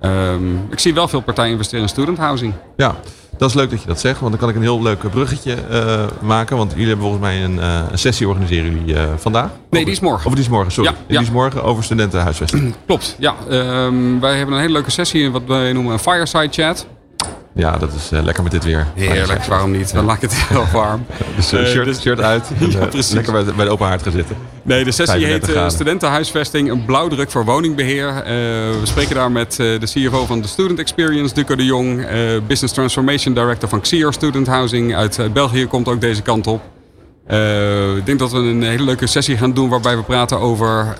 Um, 0.00 0.66
ik 0.70 0.78
zie 0.78 0.94
wel 0.94 1.08
veel 1.08 1.20
partijen 1.20 1.50
investeren 1.50 1.82
in 1.82 1.88
student 1.88 2.18
housing. 2.18 2.52
Ja, 2.76 2.96
dat 3.38 3.48
is 3.48 3.54
leuk 3.54 3.70
dat 3.70 3.80
je 3.80 3.86
dat 3.86 4.00
zegt. 4.00 4.20
Want 4.20 4.30
dan 4.30 4.40
kan 4.40 4.48
ik 4.48 4.56
een 4.56 4.62
heel 4.62 4.82
leuk 4.82 5.10
bruggetje 5.10 5.56
uh, 5.70 6.04
maken. 6.20 6.56
Want 6.56 6.70
jullie 6.70 6.86
hebben 6.86 7.04
volgens 7.04 7.22
mij 7.22 7.44
een, 7.44 7.56
uh, 7.56 7.80
een 7.90 7.98
sessie 7.98 8.28
organiseren 8.28 8.72
jullie 8.72 8.94
uh, 8.94 9.02
vandaag. 9.16 9.50
Nee, 9.70 9.84
die 9.84 9.92
is 9.92 10.00
morgen. 10.00 10.26
Of 10.26 10.32
die 10.32 10.42
is 10.42 10.48
morgen, 10.48 10.72
sorry. 10.72 10.90
Ja, 10.90 10.96
die 11.06 11.20
is 11.20 11.30
morgen 11.30 11.62
over 11.62 11.84
studentenhuisvesting. 11.84 12.74
Klopt, 12.86 13.16
ja. 13.18 13.34
Um, 13.50 14.20
wij 14.20 14.36
hebben 14.36 14.54
een 14.54 14.60
hele 14.60 14.72
leuke 14.72 14.90
sessie. 14.90 15.30
Wat 15.30 15.42
wij 15.46 15.72
noemen 15.72 15.92
een 15.92 15.98
fireside 15.98 16.48
chat. 16.50 16.86
Ja, 17.56 17.78
dat 17.78 17.92
is 17.92 18.12
uh, 18.12 18.22
lekker 18.22 18.42
met 18.42 18.52
dit 18.52 18.64
weer. 18.64 18.86
Heerlijk, 18.94 19.44
waarom 19.44 19.70
niet? 19.70 19.92
Dan 19.92 20.00
ja. 20.00 20.06
laat 20.06 20.16
ik 20.16 20.22
het 20.22 20.34
heel 20.34 20.66
warm. 20.80 21.06
dus 21.36 21.52
uh, 21.52 21.64
shirt, 21.64 21.84
dus, 21.84 22.00
shirt 22.00 22.20
uit 22.20 22.50
en 22.60 22.70
ja, 22.70 22.78
uh, 22.94 23.10
lekker 23.10 23.32
bij, 23.32 23.44
bij, 23.44 23.64
de 23.64 23.70
open 23.70 23.86
haard 23.86 24.02
gaan 24.02 24.12
zitten. 24.12 24.36
Nee, 24.62 24.84
de 24.84 24.92
sessie 24.92 25.26
heet 25.26 25.50
Studentenhuisvesting, 25.66 26.70
een 26.70 26.84
blauwdruk 26.84 27.30
voor 27.30 27.44
woningbeheer. 27.44 28.14
we 28.80 28.80
spreken 28.82 29.14
daar 29.14 29.32
met 29.32 29.56
de 29.56 29.78
CFO 29.82 30.26
van 30.26 30.40
de 30.40 30.48
Student 30.48 30.78
Experience, 30.78 31.34
Duco 31.34 31.56
de 31.56 31.64
Jong. 31.64 32.06
Business 32.46 32.74
Transformation 32.74 33.34
Director 33.34 33.68
van 33.68 33.80
Xior 33.80 34.12
Student 34.12 34.46
Housing. 34.46 34.94
Uit 34.94 35.20
België 35.32 35.66
komt 35.66 35.88
ook 35.88 36.00
deze 36.00 36.22
kant 36.22 36.46
op. 36.46 36.62
ik 37.96 38.06
denk 38.06 38.18
dat 38.18 38.32
we 38.32 38.38
een 38.38 38.62
hele 38.62 38.84
leuke 38.84 39.06
sessie 39.06 39.36
gaan 39.36 39.52
doen 39.52 39.68
waarbij 39.68 39.96
we 39.96 40.02
praten 40.02 40.38
over 40.38 40.96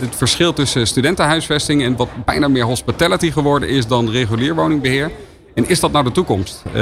het 0.00 0.16
verschil 0.16 0.52
tussen 0.52 0.86
studentenhuisvesting 0.86 1.82
en 1.82 1.96
wat 1.96 2.08
bijna 2.24 2.48
meer 2.48 2.64
hospitality 2.64 3.30
geworden 3.30 3.68
is 3.68 3.86
dan 3.86 4.10
regulier 4.10 4.54
woningbeheer. 4.54 5.10
En 5.54 5.68
is 5.68 5.80
dat 5.80 5.92
nou 5.92 6.04
de 6.04 6.12
toekomst? 6.12 6.62
Uh, 6.66 6.72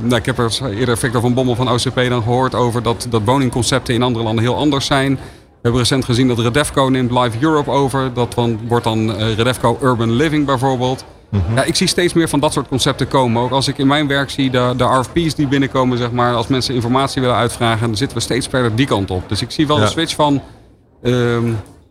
nou, 0.00 0.14
ik 0.14 0.26
heb 0.26 0.38
er 0.38 0.52
eerder 0.70 0.98
Victor 0.98 1.20
van 1.20 1.34
Bommel 1.34 1.54
van 1.54 1.70
OCP 1.70 1.94
dan 1.94 2.22
gehoord 2.22 2.54
over 2.54 2.82
dat, 2.82 3.06
dat 3.10 3.22
woningconcepten 3.24 3.94
in 3.94 4.02
andere 4.02 4.24
landen 4.24 4.44
heel 4.44 4.56
anders 4.56 4.86
zijn. 4.86 5.14
We 5.14 5.66
hebben 5.66 5.80
recent 5.80 6.04
gezien 6.04 6.28
dat 6.28 6.38
Redefco 6.38 6.88
neemt 6.88 7.10
Live 7.10 7.36
Europe 7.40 7.70
over. 7.70 8.14
Dat 8.14 8.34
wordt 8.68 8.84
dan 8.84 9.10
uh, 9.10 9.34
Redefco 9.34 9.78
Urban 9.82 10.12
Living 10.12 10.46
bijvoorbeeld. 10.46 11.04
Mm 11.30 11.42
-hmm. 11.46 11.56
ja, 11.56 11.62
ik 11.62 11.76
zie 11.76 11.86
steeds 11.86 12.12
meer 12.12 12.28
van 12.28 12.40
dat 12.40 12.52
soort 12.52 12.68
concepten 12.68 13.08
komen. 13.08 13.42
Ook 13.42 13.50
als 13.50 13.68
ik 13.68 13.78
in 13.78 13.86
mijn 13.86 14.06
werk 14.06 14.30
zie 14.30 14.50
de, 14.50 14.72
de 14.76 14.84
RFP's 14.84 15.34
die 15.34 15.48
binnenkomen, 15.48 15.98
zeg 15.98 16.10
maar, 16.10 16.34
als 16.34 16.46
mensen 16.46 16.74
informatie 16.74 17.22
willen 17.22 17.36
uitvragen, 17.36 17.86
dan 17.86 17.96
zitten 17.96 18.16
we 18.16 18.22
steeds 18.22 18.46
verder 18.46 18.74
die 18.74 18.86
kant 18.86 19.10
op. 19.10 19.28
Dus 19.28 19.42
ik 19.42 19.50
zie 19.50 19.66
wel 19.66 19.76
ja. 19.76 19.82
een 19.82 19.88
switch 19.88 20.14
van 20.14 20.42
uh, 21.02 21.38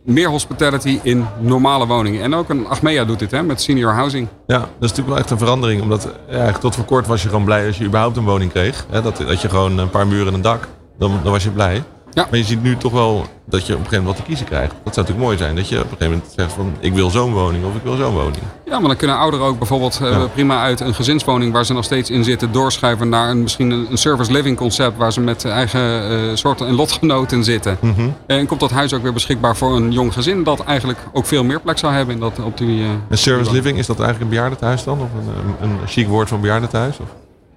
meer 0.04 0.28
hospitality 0.28 0.98
in 1.02 1.26
normale 1.40 1.86
woningen. 1.86 2.22
En 2.22 2.34
ook 2.34 2.48
een 2.48 2.66
Achmea 2.66 3.04
doet 3.04 3.18
dit 3.18 3.30
hè, 3.30 3.42
met 3.42 3.60
senior 3.60 3.92
housing. 3.92 4.28
Ja, 4.46 4.58
dat 4.58 4.66
is 4.68 4.88
natuurlijk 4.88 5.08
wel 5.08 5.18
echt 5.18 5.30
een 5.30 5.38
verandering. 5.38 5.82
Omdat 5.82 6.08
ja, 6.30 6.52
tot 6.52 6.74
voor 6.74 6.84
kort 6.84 7.06
was 7.06 7.22
je 7.22 7.28
gewoon 7.28 7.44
blij 7.44 7.66
als 7.66 7.78
je 7.78 7.84
überhaupt 7.84 8.16
een 8.16 8.24
woning 8.24 8.50
kreeg. 8.50 8.86
Hè, 8.90 9.02
dat, 9.02 9.16
dat 9.16 9.40
je 9.40 9.48
gewoon 9.48 9.78
een 9.78 9.90
paar 9.90 10.06
muren 10.06 10.26
en 10.26 10.34
een 10.34 10.42
dak, 10.42 10.68
dan, 10.98 11.20
dan 11.22 11.32
was 11.32 11.44
je 11.44 11.50
blij. 11.50 11.82
Ja. 12.12 12.26
Maar 12.30 12.38
je 12.38 12.44
ziet 12.44 12.62
nu 12.62 12.76
toch 12.76 12.92
wel 12.92 13.26
dat 13.44 13.66
je 13.66 13.72
op 13.72 13.78
een 13.78 13.84
gegeven 13.84 14.04
moment 14.04 14.06
wat 14.06 14.16
te 14.16 14.22
kiezen 14.22 14.46
krijgt. 14.46 14.70
Dat 14.84 14.94
zou 14.94 15.06
natuurlijk 15.06 15.26
mooi 15.26 15.36
zijn. 15.36 15.56
Dat 15.56 15.68
je 15.68 15.76
op 15.76 15.82
een 15.82 15.88
gegeven 15.88 16.12
moment 16.12 16.32
zegt 16.36 16.52
van 16.52 16.72
ik 16.80 16.92
wil 16.92 17.10
zo'n 17.10 17.32
woning 17.32 17.64
of 17.64 17.74
ik 17.74 17.82
wil 17.82 17.96
zo'n 17.96 18.14
woning. 18.14 18.42
Ja, 18.64 18.78
maar 18.78 18.88
dan 18.88 18.96
kunnen 18.96 19.16
ouderen 19.16 19.46
ook 19.46 19.58
bijvoorbeeld 19.58 19.98
ja. 20.02 20.10
uh, 20.10 20.24
prima 20.32 20.62
uit 20.62 20.80
een 20.80 20.94
gezinswoning 20.94 21.52
waar 21.52 21.64
ze 21.64 21.72
nog 21.72 21.84
steeds 21.84 22.10
in 22.10 22.24
zitten 22.24 22.52
doorschuiven 22.52 23.08
naar 23.08 23.30
een, 23.30 23.42
misschien 23.42 23.70
een, 23.70 23.98
service 23.98 24.32
living 24.32 24.56
concept 24.56 24.96
waar 24.96 25.12
ze 25.12 25.20
met 25.20 25.44
eigen 25.44 26.12
uh, 26.12 26.30
soorten 26.34 26.66
en 26.66 26.74
lotgenoten 26.74 27.44
zitten. 27.44 27.78
Mm 27.80 27.94
-hmm. 27.94 28.14
En 28.26 28.46
komt 28.46 28.60
dat 28.60 28.70
huis 28.70 28.92
ook 28.92 29.02
weer 29.02 29.12
beschikbaar 29.12 29.56
voor 29.56 29.76
een 29.76 29.92
jong 29.92 30.12
gezin 30.12 30.42
dat 30.42 30.64
eigenlijk 30.64 30.98
ook 31.12 31.26
veel 31.26 31.44
meer 31.44 31.60
plek 31.60 31.78
zou 31.78 31.92
hebben 31.92 32.14
in 32.14 32.20
dat, 32.20 32.38
op 32.38 32.58
die... 32.58 32.80
Uh, 32.80 32.88
een 33.08 33.18
service 33.18 33.52
living, 33.52 33.78
is 33.78 33.86
dat 33.86 33.96
eigenlijk 33.96 34.24
een 34.24 34.36
bejaardentehuis 34.36 34.84
dan? 34.84 35.00
Of 35.00 35.08
een, 35.26 35.54
een, 35.60 35.70
een 35.80 35.88
chic 35.88 36.08
woord 36.08 36.28
van 36.28 36.40
bejaardentehuis? 36.40 36.98
Of? 36.98 37.08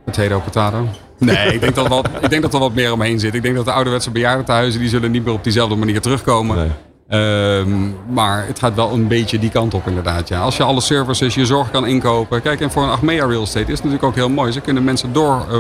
Potato, 0.04 0.39
potato. 0.39 0.88
Nee, 1.26 1.54
ik 1.54 1.62
denk, 1.62 1.76
dat 1.76 1.88
wat, 1.88 2.08
ik 2.22 2.30
denk 2.30 2.42
dat 2.42 2.54
er 2.54 2.60
wat 2.60 2.74
meer 2.74 2.92
omheen 2.92 3.20
zit. 3.20 3.34
Ik 3.34 3.42
denk 3.42 3.56
dat 3.56 3.66
de 3.66 3.72
ouderwetse 3.72 4.12
bejaardentehuizen 4.12 4.80
die 4.80 4.90
zullen 4.90 5.12
niet 5.12 5.26
meer 5.26 5.34
op 5.34 5.44
diezelfde 5.44 5.76
manier 5.76 6.02
terugkomen. 6.02 6.56
Nee. 6.56 6.70
Um, 7.14 7.96
maar 8.10 8.48
het 8.48 8.60
gaat 8.60 8.76
wel 8.76 8.92
een 8.92 9.08
beetje 9.08 9.40
die 9.40 9.50
kant 9.50 9.74
op 9.74 9.88
inderdaad. 9.88 10.28
Ja. 10.28 10.40
Als 10.40 10.58
je 10.58 10.64
alle 10.64 10.82
services, 10.82 11.36
je 11.36 11.46
zorg 11.46 11.72
kan 11.72 11.88
inkopen. 11.88 12.42
Kijk, 12.42 12.62
en 12.62 12.72
voor 12.72 12.84
een 12.84 12.90
Achmea 12.90 13.26
Real 13.26 13.42
Estate 13.42 13.60
is 13.60 13.68
het 13.68 13.78
natuurlijk 13.78 14.04
ook 14.04 14.16
heel 14.16 14.30
mooi. 14.30 14.52
Ze 14.52 14.62
kunnen 14.62 14.84
mensen 14.84 15.14
door 15.14 15.46
uh, 15.52 15.58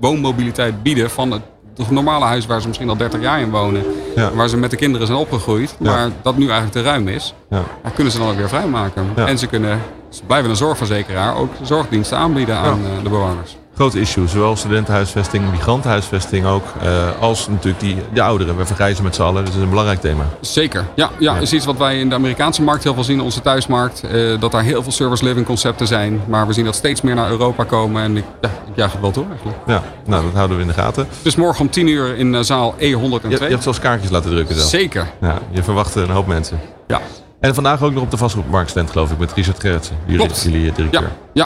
woonmobiliteit 0.00 0.82
bieden 0.82 1.10
van 1.10 1.30
het 1.32 1.42
normale 1.90 2.24
huis 2.24 2.46
waar 2.46 2.60
ze 2.60 2.66
misschien 2.66 2.88
al 2.88 2.96
30 2.96 3.20
jaar 3.20 3.40
in 3.40 3.50
wonen. 3.50 3.82
Ja. 4.16 4.32
Waar 4.32 4.48
ze 4.48 4.56
met 4.56 4.70
de 4.70 4.76
kinderen 4.76 5.06
zijn 5.06 5.18
opgegroeid. 5.18 5.76
Ja. 5.78 5.90
Maar 5.90 6.10
dat 6.22 6.36
nu 6.36 6.42
eigenlijk 6.42 6.72
te 6.72 6.82
ruim 6.82 7.08
is. 7.08 7.34
Ja. 7.50 7.62
Daar 7.82 7.92
kunnen 7.92 8.12
ze 8.12 8.18
dan 8.18 8.28
ook 8.28 8.36
weer 8.36 8.48
vrijmaken. 8.48 9.04
En 9.14 9.38
ze 9.38 9.46
kunnen, 9.46 9.80
ze 10.08 10.22
blijven 10.26 10.50
een 10.50 10.56
zorgverzekeraar, 10.56 11.36
ook 11.36 11.52
zorgdiensten 11.62 12.18
aanbieden 12.18 12.56
aan 12.56 12.80
uh, 12.80 13.02
de 13.02 13.08
bewoners. 13.08 13.56
Groot 13.80 13.94
issue, 13.94 14.28
zowel 14.28 14.56
studentenhuisvesting, 14.56 15.50
migrantenhuisvesting 15.50 16.46
ook, 16.46 16.64
uh, 16.82 17.20
als 17.20 17.48
natuurlijk 17.48 17.80
die, 17.80 17.96
de 18.12 18.22
ouderen. 18.22 18.56
We 18.56 18.66
vergrijzen 18.66 19.04
met 19.04 19.14
z'n 19.14 19.22
allen, 19.22 19.40
dus 19.40 19.44
dat 19.44 19.54
is 19.54 19.62
een 19.62 19.68
belangrijk 19.68 20.00
thema. 20.00 20.24
Zeker, 20.40 20.84
ja, 20.94 21.10
ja, 21.18 21.36
is 21.36 21.52
iets 21.52 21.64
wat 21.64 21.76
wij 21.76 21.98
in 21.98 22.08
de 22.08 22.14
Amerikaanse 22.14 22.62
markt 22.62 22.84
heel 22.84 22.94
veel 22.94 23.04
zien, 23.04 23.20
onze 23.20 23.40
thuismarkt. 23.40 24.02
Uh, 24.12 24.40
dat 24.40 24.52
daar 24.52 24.62
heel 24.62 24.82
veel 24.82 24.92
service 24.92 25.24
living 25.24 25.46
concepten 25.46 25.86
zijn, 25.86 26.20
maar 26.26 26.46
we 26.46 26.52
zien 26.52 26.64
dat 26.64 26.74
steeds 26.74 27.00
meer 27.00 27.14
naar 27.14 27.30
Europa 27.30 27.64
komen 27.64 28.02
en 28.02 28.16
ik, 28.16 28.24
ja, 28.40 28.48
ik 28.48 28.76
jaag 28.76 28.92
het 28.92 29.00
wel 29.00 29.10
toe 29.10 29.24
eigenlijk. 29.28 29.58
Ja, 29.66 29.82
nou 30.06 30.24
dat 30.24 30.34
houden 30.34 30.56
we 30.56 30.62
in 30.62 30.68
de 30.68 30.74
gaten. 30.74 31.08
Dus 31.22 31.36
morgen 31.36 31.60
om 31.60 31.70
10 31.70 31.86
uur 31.86 32.16
in 32.16 32.34
uh, 32.34 32.40
zaal 32.40 32.74
E102. 32.74 32.78
Je, 32.78 33.28
je 33.28 33.38
hebt 33.38 33.62
zelfs 33.62 33.78
kaartjes 33.78 34.10
laten 34.10 34.30
drukken 34.30 34.54
zelf. 34.54 34.68
Zeker. 34.68 35.10
Ja, 35.20 35.38
je 35.50 35.62
verwacht 35.62 35.94
een 35.94 36.10
hoop 36.10 36.26
mensen. 36.26 36.60
Ja. 36.86 37.00
En 37.40 37.54
vandaag 37.54 37.82
ook 37.82 37.92
nog 37.92 38.02
op 38.02 38.10
de 38.10 38.16
vastgoedmarktstand 38.16 38.90
geloof 38.90 39.10
ik 39.10 39.18
met 39.18 39.32
Richard 39.32 39.60
Gerritsen, 39.60 39.96
jullie, 40.06 40.28
jullie 40.42 40.72
directeur. 40.72 41.02
Ja, 41.02 41.08
ja, 41.32 41.44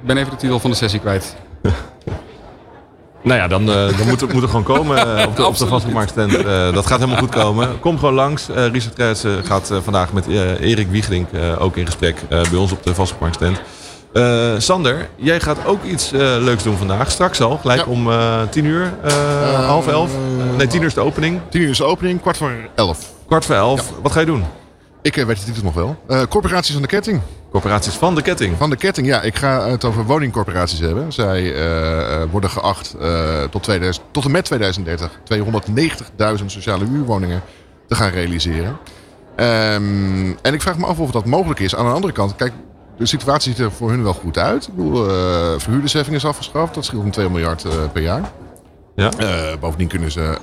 ik 0.00 0.06
ben 0.06 0.16
even 0.16 0.30
de 0.30 0.36
titel 0.36 0.60
van 0.60 0.70
de 0.70 0.76
sessie 0.76 1.00
kwijt. 1.00 1.36
Nou 3.22 3.38
ja, 3.38 3.48
dan, 3.48 3.68
uh, 3.68 3.98
dan 3.98 4.08
moet, 4.08 4.20
het, 4.20 4.32
moet 4.32 4.42
er 4.42 4.48
gewoon 4.48 4.64
komen 4.64 4.96
uh, 4.96 5.26
op 5.26 5.36
de, 5.36 5.46
op 5.46 5.56
de 5.56 5.66
vastgoedmarktstand. 5.66 6.32
Uh, 6.32 6.72
dat 6.72 6.86
gaat 6.86 6.98
helemaal 6.98 7.20
goed 7.20 7.30
komen. 7.30 7.80
Kom 7.80 7.98
gewoon 7.98 8.14
langs. 8.14 8.48
Uh, 8.48 8.66
Richard 8.66 8.94
Kruijsen 8.94 9.44
gaat 9.44 9.72
vandaag 9.82 10.12
met 10.12 10.26
Erik 10.60 10.88
Wiegelink 10.88 11.28
ook 11.58 11.76
in 11.76 11.86
gesprek 11.86 12.28
bij 12.28 12.58
ons 12.58 12.72
op 12.72 12.82
de 12.82 12.94
vastgoedmarktstand. 12.94 13.60
Uh, 14.14 14.54
Sander, 14.58 15.08
jij 15.16 15.40
gaat 15.40 15.66
ook 15.66 15.84
iets 15.84 16.12
uh, 16.12 16.20
leuks 16.20 16.62
doen 16.62 16.76
vandaag. 16.76 17.10
Straks 17.10 17.40
al, 17.40 17.58
gelijk 17.58 17.80
ja. 17.80 17.86
om 17.86 18.08
uh, 18.08 18.42
tien 18.50 18.64
uur, 18.64 18.92
half 19.54 19.88
elf. 19.88 20.10
nee, 20.56 20.66
tien 20.66 20.80
uur 20.80 20.86
is 20.86 20.94
de 20.94 21.00
opening. 21.00 21.40
Tien 21.48 21.62
uur 21.62 21.70
is 21.70 21.78
de 21.78 21.84
opening, 21.84 22.20
kwart 22.20 22.36
voor 22.36 22.52
elf. 22.74 23.12
Kwart 23.26 23.44
voor 23.44 23.54
elf. 23.54 23.80
Ja. 23.80 24.02
Wat 24.02 24.12
ga 24.12 24.20
je 24.20 24.26
doen? 24.26 24.44
Ik 25.02 25.14
weet 25.14 25.26
het 25.26 25.44
titel 25.44 25.62
nog 25.62 25.74
wel. 25.74 25.96
corporaties 26.28 26.72
van 26.72 26.82
de 26.82 26.88
ketting. 26.88 27.20
Corporaties 27.54 27.94
van 27.94 28.14
de 28.14 28.22
ketting? 28.22 28.56
Van 28.56 28.70
de 28.70 28.76
ketting, 28.76 29.06
ja. 29.06 29.22
Ik 29.22 29.36
ga 29.36 29.68
het 29.68 29.84
over 29.84 30.04
woningcorporaties 30.04 30.78
hebben. 30.78 31.12
Zij 31.12 31.54
worden 32.30 32.50
geacht 32.50 32.96
tot, 33.50 33.62
2000, 33.62 34.04
tot 34.10 34.24
en 34.24 34.30
met 34.30 34.44
2030 34.44 35.10
290.000 36.40 36.44
sociale 36.46 36.84
huurwoningen 36.84 37.42
te 37.88 37.94
gaan 37.94 38.10
realiseren. 38.10 38.78
Um, 39.36 40.36
en 40.42 40.54
ik 40.54 40.62
vraag 40.62 40.78
me 40.78 40.86
af 40.86 40.98
of 40.98 41.10
dat 41.10 41.26
mogelijk 41.26 41.60
is. 41.60 41.76
Aan 41.76 41.84
de 41.84 41.92
andere 41.92 42.12
kant, 42.12 42.36
kijk, 42.36 42.52
de 42.98 43.06
situatie 43.06 43.54
ziet 43.54 43.64
er 43.64 43.72
voor 43.72 43.90
hun 43.90 44.02
wel 44.02 44.14
goed 44.14 44.38
uit. 44.38 44.66
Ik 44.66 44.74
bedoel, 44.74 45.06
is 46.10 46.24
afgeschaft. 46.24 46.74
Dat 46.74 46.84
scheelt 46.84 47.02
om 47.02 47.10
2 47.10 47.30
miljard 47.30 47.66
per 47.92 48.02
jaar. 48.02 48.30
Ja. 48.96 49.10
Uh, 49.20 49.56
bovendien 49.60 49.88
kunnen 49.88 50.10
ze 50.10 50.38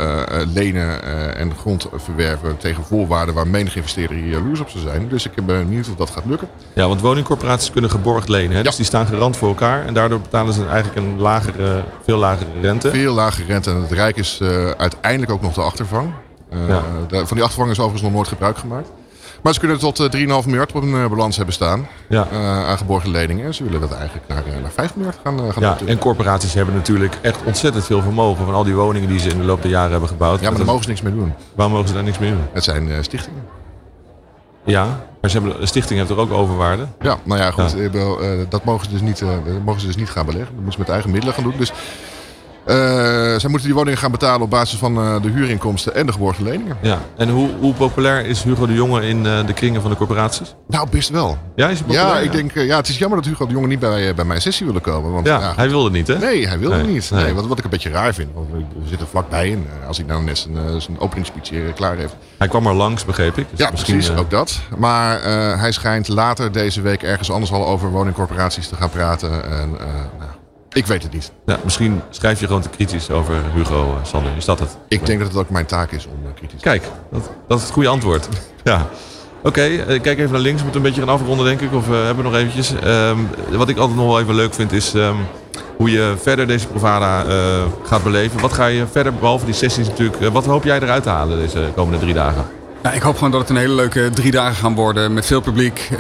lenen 0.54 1.04
en 1.36 1.56
grond 1.56 1.88
verwerven 1.96 2.58
tegen 2.58 2.84
voorwaarden 2.84 3.36
waar 3.36 3.48
menig 3.48 3.76
investeerder 3.76 4.18
hier 4.18 4.32
jaloers 4.32 4.60
op 4.60 4.70
zou 4.70 4.84
zijn. 4.84 5.08
Dus 5.08 5.26
ik 5.26 5.32
ben 5.34 5.46
benieuwd 5.46 5.90
of 5.90 5.96
dat 5.96 6.10
gaat 6.10 6.26
lukken. 6.26 6.48
Ja, 6.74 6.88
want 6.88 7.02
woningcorporaties 7.02 7.72
kunnen 7.72 7.90
geborgd 7.90 8.30
lenen. 8.30 8.52
Hè? 8.52 8.58
Ja. 8.58 8.64
Dus 8.64 8.76
die 8.76 8.86
staan 8.86 9.08
gerand 9.08 9.38
voor 9.38 9.48
elkaar 9.48 9.86
en 9.86 9.94
daardoor 9.94 10.20
betalen 10.20 10.54
ze 10.54 10.66
eigenlijk 10.66 10.96
een 10.96 11.20
lagere, 11.20 11.84
veel 12.04 12.18
lagere 12.18 12.50
rente. 12.62 12.90
Veel 12.90 13.14
lagere 13.14 13.46
rente 13.46 13.70
en 13.70 13.82
het 13.82 13.92
Rijk 13.92 14.18
is 14.18 14.42
uiteindelijk 14.78 15.32
ook 15.32 15.42
nog 15.42 15.54
de 15.54 15.62
achtervang. 15.62 16.12
Ja. 16.68 16.84
van 17.10 17.38
die 17.38 17.44
achtervang 17.44 17.70
is 17.72 17.80
overigens 17.80 18.02
nog 18.02 18.12
nooit 18.12 18.28
gebruik 18.28 18.58
gemaakt. 18.58 18.90
Maar 19.42 19.54
ze 19.54 19.60
kunnen 19.60 19.80
tot 19.80 20.16
3,5 20.16 20.22
eh, 20.22 20.46
miljard 20.46 20.72
op 20.72 20.82
een 20.82 20.94
eh, 20.94 21.10
balans 21.10 21.36
hebben 21.36 21.54
staan 21.54 21.88
ja. 22.10 22.28
uh, 22.32 22.68
aan 22.68 22.78
geborgen 22.78 23.10
leningen. 23.10 23.54
Ze 23.54 23.64
willen 23.64 23.80
dat 23.80 23.94
eigenlijk 23.94 24.28
naar, 24.28 24.44
naar 24.62 24.72
5 24.72 24.96
miljard 24.96 25.20
gaan, 25.24 25.54
gaan 25.54 25.64
Ja, 25.64 25.78
en 25.86 25.98
corporaties 25.98 26.54
hebben 26.54 26.76
natuurlijk 26.76 27.18
echt 27.22 27.40
ontzettend 27.46 27.86
veel 27.86 28.02
vermogen 28.02 28.46
van 28.46 28.54
al 28.54 28.64
die 28.64 28.76
woningen 28.76 29.10
die 29.10 29.20
ze 29.20 29.30
in 29.30 29.38
de 29.38 29.44
loop 29.44 29.62
der 29.62 29.72
jaren 29.72 29.92
hebben 29.92 30.10
gebouwd. 30.10 30.40
Ja, 30.40 30.50
maar 30.50 30.58
daar 30.58 30.66
mogen 30.66 30.84
ze 30.84 30.90
niks 30.90 31.02
mee 31.02 31.14
doen. 31.14 31.34
Waarom 31.56 31.74
mogen 31.74 31.90
ze 31.90 31.94
daar 31.94 32.04
niks 32.04 32.20
mee 32.20 32.32
doen? 32.32 32.44
Het 32.52 32.64
zijn 32.64 33.04
stichtingen. 33.04 33.44
Ja, 34.64 34.86
maar 35.22 35.30
ze 35.30 35.40
hebben, 35.40 35.60
de 35.60 35.66
stichting 35.66 36.00
heeft 36.00 36.12
er 36.12 36.18
ook 36.18 36.32
overwaarde. 36.32 36.86
Ja, 37.02 37.18
nou 37.24 37.42
ja, 37.42 37.52
goed. 37.52 37.76
dat 38.50 38.64
mogen 38.64 38.86
ze, 38.86 38.92
dus 38.92 39.02
niet, 39.02 39.24
mogen 39.66 39.82
ze 39.82 39.88
dus 39.88 39.96
niet 39.96 40.10
gaan 40.10 40.26
beleggen. 40.26 40.56
Dat 40.56 40.64
moeten 40.64 40.74
ze 40.74 40.80
met 40.80 40.90
eigen 40.90 41.12
middelen 41.12 41.36
gaan 41.36 41.44
doen. 41.44 41.54
Dus 41.58 41.72
zij 42.65 43.50
moeten 43.50 43.67
die 43.67 43.74
woningen 43.74 44.00
gaan 44.00 44.12
betalen 44.12 44.41
op 44.41 44.50
basis 44.50 44.80
van 44.80 44.97
uh, 44.97 45.21
de 45.21 45.30
huurinkomsten 45.30 45.95
en 45.95 46.06
de 46.06 46.12
geborgen 46.12 46.43
leningen. 46.43 46.78
Ja, 46.82 47.00
en 47.17 47.30
hoe, 47.30 47.50
hoe 47.60 47.74
populair 47.74 48.26
is 48.26 48.43
Hugo 48.43 48.65
de 48.65 48.74
Jonge 48.74 49.08
in 49.08 49.26
uh, 49.26 49.45
de 49.45 49.54
kringen 49.54 49.82
van 49.82 49.89
de 49.89 49.97
corporaties? 49.97 50.56
Nou, 50.67 50.88
best 50.89 51.10
wel. 51.10 51.38
Ja, 51.56 51.67
is 51.69 51.80
populair? 51.80 52.08
Ja, 52.08 52.19
ik 52.19 52.32
denk, 52.32 52.54
ja, 52.54 52.78
het 52.78 52.88
is 52.88 52.97
jammer 52.97 53.21
dat 53.21 53.28
Hugo 53.28 53.45
de 53.45 53.54
Jonge 53.54 53.67
niet 53.67 53.80
bij, 53.80 54.13
bij 54.13 54.26
mijn 54.26 54.41
sessie 54.41 54.65
wilde 54.65 54.80
komen. 54.80 55.12
Want, 55.12 55.28
ja, 55.28 55.39
ja 55.39 55.54
hij 55.56 55.69
wilde 55.69 55.91
niet, 55.91 56.08
hè? 56.08 56.17
Nee, 56.17 56.47
hij 56.47 56.60
wilde 56.60 56.76
nee, 56.76 56.93
niet. 56.93 57.12
Nee. 57.12 57.24
nee. 57.24 57.34
wat, 57.34 57.47
wat 57.47 57.58
ik 57.58 57.63
een 57.63 57.69
beetje 57.69 57.89
raar 57.89 58.13
vind. 58.13 58.30
Want 58.34 58.47
we 58.52 58.88
zitten 58.88 59.08
vlakbij 59.08 59.52
en 59.52 59.67
als 59.88 59.97
hij 59.97 60.06
nou 60.06 60.24
net 60.24 60.38
zijn, 60.38 60.82
zijn 60.82 61.00
openingsspeech 61.00 61.74
klaar 61.74 61.97
heeft. 61.97 62.15
Hij 62.38 62.47
kwam 62.47 62.67
er 62.67 62.74
langs, 62.74 63.06
begreep 63.06 63.38
ik. 63.38 63.45
Dus 63.50 63.60
ja, 63.60 63.69
precies, 63.71 64.15
ook 64.15 64.30
dat. 64.30 64.60
Maar 64.78 65.21
hij 65.60 65.71
schijnt 65.71 66.08
later 66.08 66.52
deze 66.52 66.82
week 66.82 67.04
ergens 67.04 67.32
anders 67.32 67.52
al 67.52 67.67
over 67.67 67.89
woningcorporaties 67.89 68.67
te 68.67 68.76
gaan 68.76 68.89
praten. 68.89 69.43
En, 69.52 69.69
nou, 70.19 70.30
ik 70.74 70.86
weet 70.86 71.04
het 71.04 71.14
niet. 71.14 71.32
Ja, 71.46 71.60
misschien 71.64 72.02
schrijf 72.10 72.40
je 72.40 72.46
gewoon 72.46 72.62
te 72.62 72.70
kritisch 72.70 73.10
over 73.10 73.36
Hugo 73.54 73.84
uh, 73.84 74.06
Sander. 74.06 74.32
Is 74.38 74.46
dat 74.46 74.60
het? 74.60 74.78
Ik 74.88 75.06
denk 75.06 75.20
dat 75.20 75.28
het 75.28 75.38
ook 75.38 75.50
mijn 75.50 75.66
taak 75.66 75.92
is 75.92 76.06
om 76.06 76.26
uh, 76.26 76.30
kritisch 76.36 76.62
Kijk, 76.62 76.84
dat, 77.12 77.30
dat 77.48 77.58
is 77.58 77.64
het 77.64 77.74
goede 77.74 77.90
antwoord. 77.90 78.28
ja. 78.64 78.88
Oké, 79.38 79.48
okay, 79.48 79.72
uh, 79.72 80.02
kijk 80.02 80.20
even 80.20 80.32
naar 80.32 80.42
links. 80.42 80.58
We 80.58 80.64
moeten 80.64 80.82
een 80.82 80.88
beetje 80.88 81.02
gaan 81.06 81.14
afronden, 81.14 81.46
denk 81.46 81.62
ik. 81.62 81.74
Of 81.74 81.88
hebben 81.88 82.16
we 82.16 82.24
nog 82.24 82.36
eventjes. 82.36 82.74
Um, 82.84 83.30
wat 83.52 83.70
ik 83.70 83.78
altijd 83.78 83.98
nog 83.98 84.08
wel 84.08 84.20
even 84.20 84.36
leuk 84.36 84.54
vind, 84.54 84.72
is 84.72 84.94
um, 84.94 85.18
hoe 85.78 85.92
je 85.92 86.14
verder 86.22 86.48
deze 86.48 86.68
Provada 86.68 87.24
gaat 87.84 88.04
beleven. 88.04 88.42
Wat 88.42 88.54
ga 88.54 88.66
je 88.66 88.86
verder, 88.92 89.14
behalve 89.14 89.46
die 89.46 89.54
sessies 89.54 89.88
natuurlijk. 89.88 90.34
wat 90.34 90.46
hoop 90.46 90.64
jij 90.64 90.80
eruit 90.80 91.04
te 91.04 91.10
halen 91.10 91.40
deze 91.40 91.72
komende 91.76 92.00
drie 92.00 92.14
dagen? 92.14 92.61
Ja, 92.84 92.91
ik 92.91 93.02
hoop 93.02 93.15
gewoon 93.15 93.32
dat 93.32 93.41
het 93.41 93.50
een 93.50 93.56
hele 93.56 93.74
leuke 93.74 94.10
drie 94.13 94.32
dagen 94.32 94.56
gaan 94.56 94.76
worden. 94.76 95.13
Met 95.13 95.26
veel 95.26 95.41
publiek, 95.41 95.89
uh, 95.91 96.00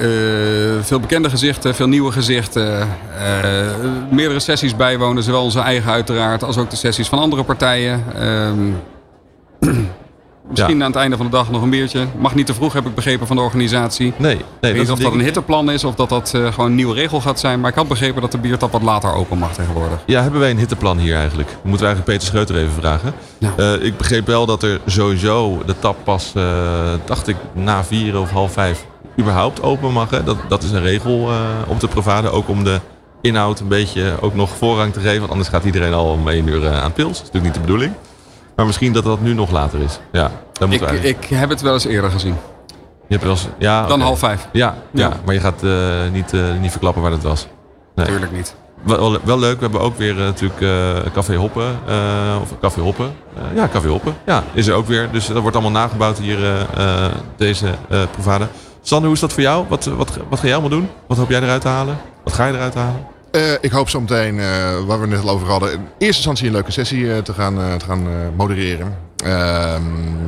veel 0.81 0.99
bekende 0.99 1.29
gezichten, 1.29 1.75
veel 1.75 1.87
nieuwe 1.87 2.11
gezichten. 2.11 2.89
Uh, 3.17 3.69
meerdere 4.09 4.39
sessies 4.39 4.75
bijwonen, 4.75 5.23
zowel 5.23 5.43
onze 5.43 5.59
eigen 5.59 5.91
uiteraard 5.91 6.43
als 6.43 6.57
ook 6.57 6.69
de 6.69 6.75
sessies 6.75 7.07
van 7.07 7.19
andere 7.19 7.43
partijen. 7.43 8.03
Uh, 9.59 9.73
Misschien 10.51 10.83
aan 10.83 10.91
het 10.91 10.99
einde 10.99 11.17
van 11.17 11.25
de 11.25 11.31
dag 11.31 11.51
nog 11.51 11.61
een 11.61 11.69
biertje. 11.69 12.05
Mag 12.17 12.35
niet 12.35 12.45
te 12.45 12.53
vroeg, 12.53 12.73
heb 12.73 12.85
ik 12.85 12.95
begrepen 12.95 13.27
van 13.27 13.35
de 13.35 13.41
organisatie. 13.41 14.13
Nee, 14.17 14.35
nee 14.35 14.35
ik 14.35 14.45
weet 14.61 14.77
niet 14.77 14.91
of 14.91 14.99
dat 14.99 15.13
een 15.13 15.21
hitteplan 15.21 15.71
is 15.71 15.83
of 15.83 15.95
dat 15.95 16.09
dat 16.09 16.33
uh, 16.35 16.53
gewoon 16.53 16.69
een 16.69 16.75
nieuwe 16.75 16.93
regel 16.93 17.21
gaat 17.21 17.39
zijn. 17.39 17.59
Maar 17.59 17.69
ik 17.69 17.75
had 17.75 17.87
begrepen 17.87 18.21
dat 18.21 18.31
de 18.31 18.37
biertap 18.37 18.71
wat 18.71 18.81
later 18.81 19.13
open 19.13 19.37
mag 19.37 19.53
tegenwoordig. 19.53 19.99
Ja, 20.05 20.21
hebben 20.21 20.39
wij 20.39 20.49
een 20.49 20.57
hitteplan 20.57 20.97
hier 20.97 21.15
eigenlijk? 21.15 21.49
We 21.49 21.69
moeten 21.69 21.87
eigenlijk 21.87 22.17
Peter 22.17 22.33
Scheuter 22.33 22.55
even 22.55 22.73
vragen. 22.73 23.13
Uh, 23.57 23.83
ik 23.83 23.97
begreep 23.97 24.27
wel 24.27 24.45
dat 24.45 24.63
er 24.63 24.79
sowieso 24.85 25.61
de 25.65 25.79
tap 25.79 25.97
pas, 26.03 26.33
uh, 26.37 26.43
dacht 27.05 27.27
ik, 27.27 27.35
na 27.53 27.83
vier 27.83 28.19
of 28.19 28.31
half 28.31 28.51
vijf 28.51 28.85
überhaupt 29.19 29.61
open 29.61 29.91
mag. 29.91 30.09
Hè? 30.09 30.23
Dat, 30.23 30.37
dat 30.47 30.63
is 30.63 30.71
een 30.71 30.83
regel 30.83 31.29
op 31.67 31.79
de 31.79 31.87
Provade. 31.87 32.29
Ook 32.29 32.47
om 32.47 32.63
de 32.63 32.79
inhoud 33.21 33.59
een 33.59 33.67
beetje 33.67 34.13
ook 34.21 34.35
nog 34.35 34.49
voorrang 34.57 34.93
te 34.93 34.99
geven. 34.99 35.19
Want 35.19 35.31
anders 35.31 35.49
gaat 35.49 35.63
iedereen 35.63 35.93
al 35.93 36.11
om 36.11 36.27
één 36.27 36.47
uur 36.47 36.69
aan 36.69 36.93
pils. 36.93 37.07
Dat 37.07 37.17
is 37.17 37.31
natuurlijk 37.31 37.43
niet 37.43 37.53
de 37.53 37.59
bedoeling. 37.59 37.93
Maar 38.55 38.65
misschien 38.65 38.93
dat 38.93 39.03
dat 39.03 39.21
nu 39.21 39.33
nog 39.33 39.51
later 39.51 39.79
is. 39.79 39.99
Ja, 40.11 40.31
dat 40.53 40.71
ik, 40.71 40.81
ik 40.91 41.25
heb 41.25 41.49
het 41.49 41.61
wel 41.61 41.73
eens 41.73 41.85
eerder 41.85 42.11
gezien. 42.11 42.35
Je 43.07 43.17
hebt 43.17 43.23
wel 43.23 43.31
eens, 43.31 43.47
ja, 43.57 43.87
Dan 43.87 44.01
half 44.01 44.19
vijf. 44.19 44.47
Ja, 44.51 44.75
ja. 44.91 45.11
maar 45.25 45.33
je 45.33 45.39
gaat 45.39 45.63
uh, 45.63 45.73
niet, 46.11 46.33
uh, 46.33 46.43
niet 46.59 46.71
verklappen 46.71 47.01
waar 47.01 47.11
het 47.11 47.23
was. 47.23 47.47
Nee. 47.95 48.05
Tuurlijk 48.05 48.31
niet. 48.31 48.55
Wel, 48.83 49.17
wel, 49.23 49.39
leuk, 49.39 49.55
we 49.55 49.61
hebben 49.61 49.81
ook 49.81 49.97
weer 49.97 50.17
uh, 50.17 50.23
natuurlijk 50.23 50.59
Café 51.13 51.35
Hoppen. 51.35 51.79
of 52.41 52.59
Café 52.61 52.81
Hoppen. 52.81 53.13
ja, 53.55 53.67
Café 53.67 53.87
Hoppen. 53.87 54.15
Ja, 54.25 54.43
is 54.53 54.67
er 54.67 54.73
ook 54.73 54.87
weer. 54.87 55.09
Dus 55.11 55.27
dat 55.27 55.41
wordt 55.41 55.55
allemaal 55.55 55.81
nagebouwd 55.81 56.17
hier, 56.17 56.67
deze 57.35 57.67
Provade. 58.11 58.47
Sander, 58.81 59.05
hoe 59.05 59.15
is 59.15 59.21
dat 59.21 59.33
voor 59.33 59.43
jou? 59.43 59.65
Wat, 59.67 59.85
wat, 59.85 60.17
wat 60.29 60.39
ga 60.39 60.45
jij 60.45 60.53
allemaal 60.53 60.79
doen? 60.79 60.89
Wat 61.07 61.17
hoop 61.17 61.29
jij 61.29 61.41
eruit 61.41 61.61
te 61.61 61.67
halen? 61.67 61.97
Wat 62.23 62.33
ga 62.33 62.45
je 62.45 62.53
eruit 62.53 62.73
halen? 62.73 63.05
Uh, 63.31 63.53
ik 63.61 63.71
hoop 63.71 63.89
zo 63.89 63.99
meteen, 63.99 64.35
uh, 64.35 64.79
waar 64.85 64.99
we 64.99 65.07
net 65.07 65.23
al 65.23 65.29
over 65.29 65.47
hadden, 65.47 65.71
in 65.71 65.79
eerste 65.79 66.05
instantie 66.05 66.47
een 66.47 66.53
leuke 66.53 66.71
sessie 66.71 67.03
uh, 67.03 67.17
te 67.17 67.33
gaan, 67.33 67.77
te 67.77 67.85
gaan 67.85 68.07
modereren. 68.35 68.97
Ehm, 69.15 69.83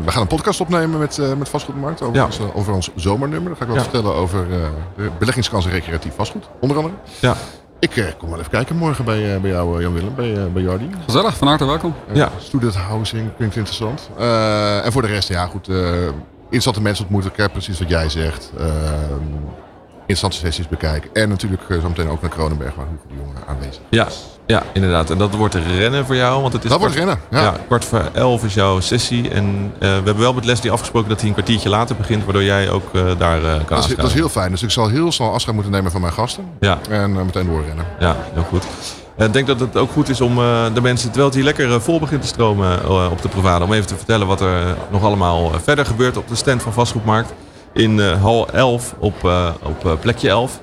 we 0.05 0.11
gaan 0.11 0.21
een 0.21 0.27
podcast 0.27 0.61
opnemen 0.61 0.99
met, 0.99 1.37
met 1.37 1.49
Vastgoedmarkt 1.49 2.01
over, 2.01 2.15
ja. 2.15 2.25
ons, 2.25 2.39
over 2.53 2.73
ons 2.73 2.89
zomernummer. 2.95 3.47
Dan 3.49 3.57
ga 3.57 3.63
ik 3.63 3.69
wat 3.69 3.77
ja. 3.77 3.83
vertellen 3.83 4.13
over 4.13 4.47
beleggingskansen 5.19 5.71
recreatief 5.71 6.15
vastgoed, 6.15 6.49
onder 6.59 6.77
andere. 6.77 6.95
Ja. 7.19 7.35
Ik 7.79 8.15
kom 8.17 8.29
wel 8.29 8.39
even 8.39 8.51
kijken 8.51 8.75
morgen 8.75 9.05
bij, 9.05 9.39
bij 9.41 9.51
jou, 9.51 9.81
Jan-Willem, 9.81 10.15
bij, 10.15 10.51
bij 10.51 10.61
Jardi. 10.61 10.89
Gezellig, 11.05 11.37
van 11.37 11.47
harte 11.47 11.65
welkom. 11.65 11.93
ja. 12.13 12.31
Student 12.39 12.75
housing, 12.75 13.35
klinkt 13.35 13.55
interessant. 13.55 14.09
en 14.83 14.91
voor 14.91 15.01
de 15.01 15.07
rest, 15.07 15.29
ja 15.29 15.45
goed, 15.45 15.67
interessante 16.43 16.81
mensen 16.81 17.03
ontmoeten. 17.03 17.31
Ik 17.31 17.37
heb 17.37 17.51
precies 17.51 17.79
wat 17.79 17.89
jij 17.89 18.09
zegt. 18.09 18.51
Interessante 20.07 20.37
sessies 20.37 20.67
bekijken. 20.67 21.09
En 21.13 21.29
natuurlijk 21.29 21.61
uh, 21.67 21.81
zometeen 21.81 22.09
ook 22.09 22.21
naar 22.21 22.29
Kronenberg, 22.29 22.75
waar 22.75 22.85
Hugo 22.85 23.03
de 23.07 23.13
Jonge 23.15 23.45
aanwezig 23.47 23.81
ja. 23.89 24.07
Ja, 24.45 24.63
inderdaad. 24.73 25.09
En 25.09 25.17
dat 25.17 25.35
wordt 25.35 25.55
rennen 25.55 26.05
voor 26.05 26.15
jou. 26.15 26.41
Want 26.41 26.53
het 26.53 26.63
is 26.63 26.69
dat 26.69 26.79
wordt 26.79 26.95
rennen, 26.95 27.19
ja. 27.31 27.41
ja. 27.41 27.57
Kwart 27.67 27.85
voor 27.85 28.09
elf 28.13 28.43
is 28.43 28.53
jouw 28.53 28.79
sessie. 28.79 29.29
En 29.29 29.45
uh, 29.73 29.79
we 29.79 29.85
hebben 29.85 30.17
wel 30.17 30.33
met 30.33 30.45
Leslie 30.45 30.71
afgesproken 30.71 31.09
dat 31.09 31.19
hij 31.19 31.27
een 31.27 31.33
kwartiertje 31.33 31.69
later 31.69 31.95
begint. 31.95 32.23
Waardoor 32.23 32.43
jij 32.43 32.69
ook 32.69 32.93
uh, 32.93 33.03
daar 33.17 33.41
uh, 33.41 33.53
kan 33.65 33.77
dat 33.77 33.89
is, 33.89 33.95
dat 33.95 34.05
is 34.05 34.13
heel 34.13 34.29
fijn. 34.29 34.51
Dus 34.51 34.63
ik 34.63 34.71
zal 34.71 34.87
heel 34.87 35.11
snel 35.11 35.31
afscheid 35.31 35.55
moeten 35.55 35.73
nemen 35.73 35.91
van 35.91 36.01
mijn 36.01 36.13
gasten. 36.13 36.45
Ja. 36.59 36.79
En 36.89 37.11
meteen 37.11 37.45
doorrennen. 37.45 37.85
Ja, 37.99 38.15
heel 38.33 38.43
goed. 38.43 38.63
Ik 39.17 39.33
denk 39.33 39.47
dat 39.47 39.59
het 39.59 39.77
ook 39.77 39.91
goed 39.91 40.09
is 40.09 40.21
om 40.21 40.35
de 40.73 40.81
mensen, 40.81 41.07
terwijl 41.07 41.25
het 41.25 41.35
hier 41.35 41.43
lekker 41.43 41.81
vol 41.81 41.99
begint 41.99 42.21
te 42.21 42.27
stromen 42.27 42.89
op 43.11 43.21
de 43.21 43.27
Provade, 43.27 43.65
om 43.65 43.73
even 43.73 43.87
te 43.87 43.95
vertellen 43.95 44.27
wat 44.27 44.41
er 44.41 44.75
nog 44.91 45.03
allemaal 45.03 45.51
verder 45.63 45.85
gebeurt 45.85 46.17
op 46.17 46.27
de 46.27 46.35
stand 46.35 46.61
van 46.61 46.73
Vastgoedmarkt 46.73 47.33
in 47.73 47.99
hal 47.99 48.49
11 48.49 48.95
op, 48.99 49.31
op 49.63 49.97
plekje 50.01 50.29
11. 50.29 50.61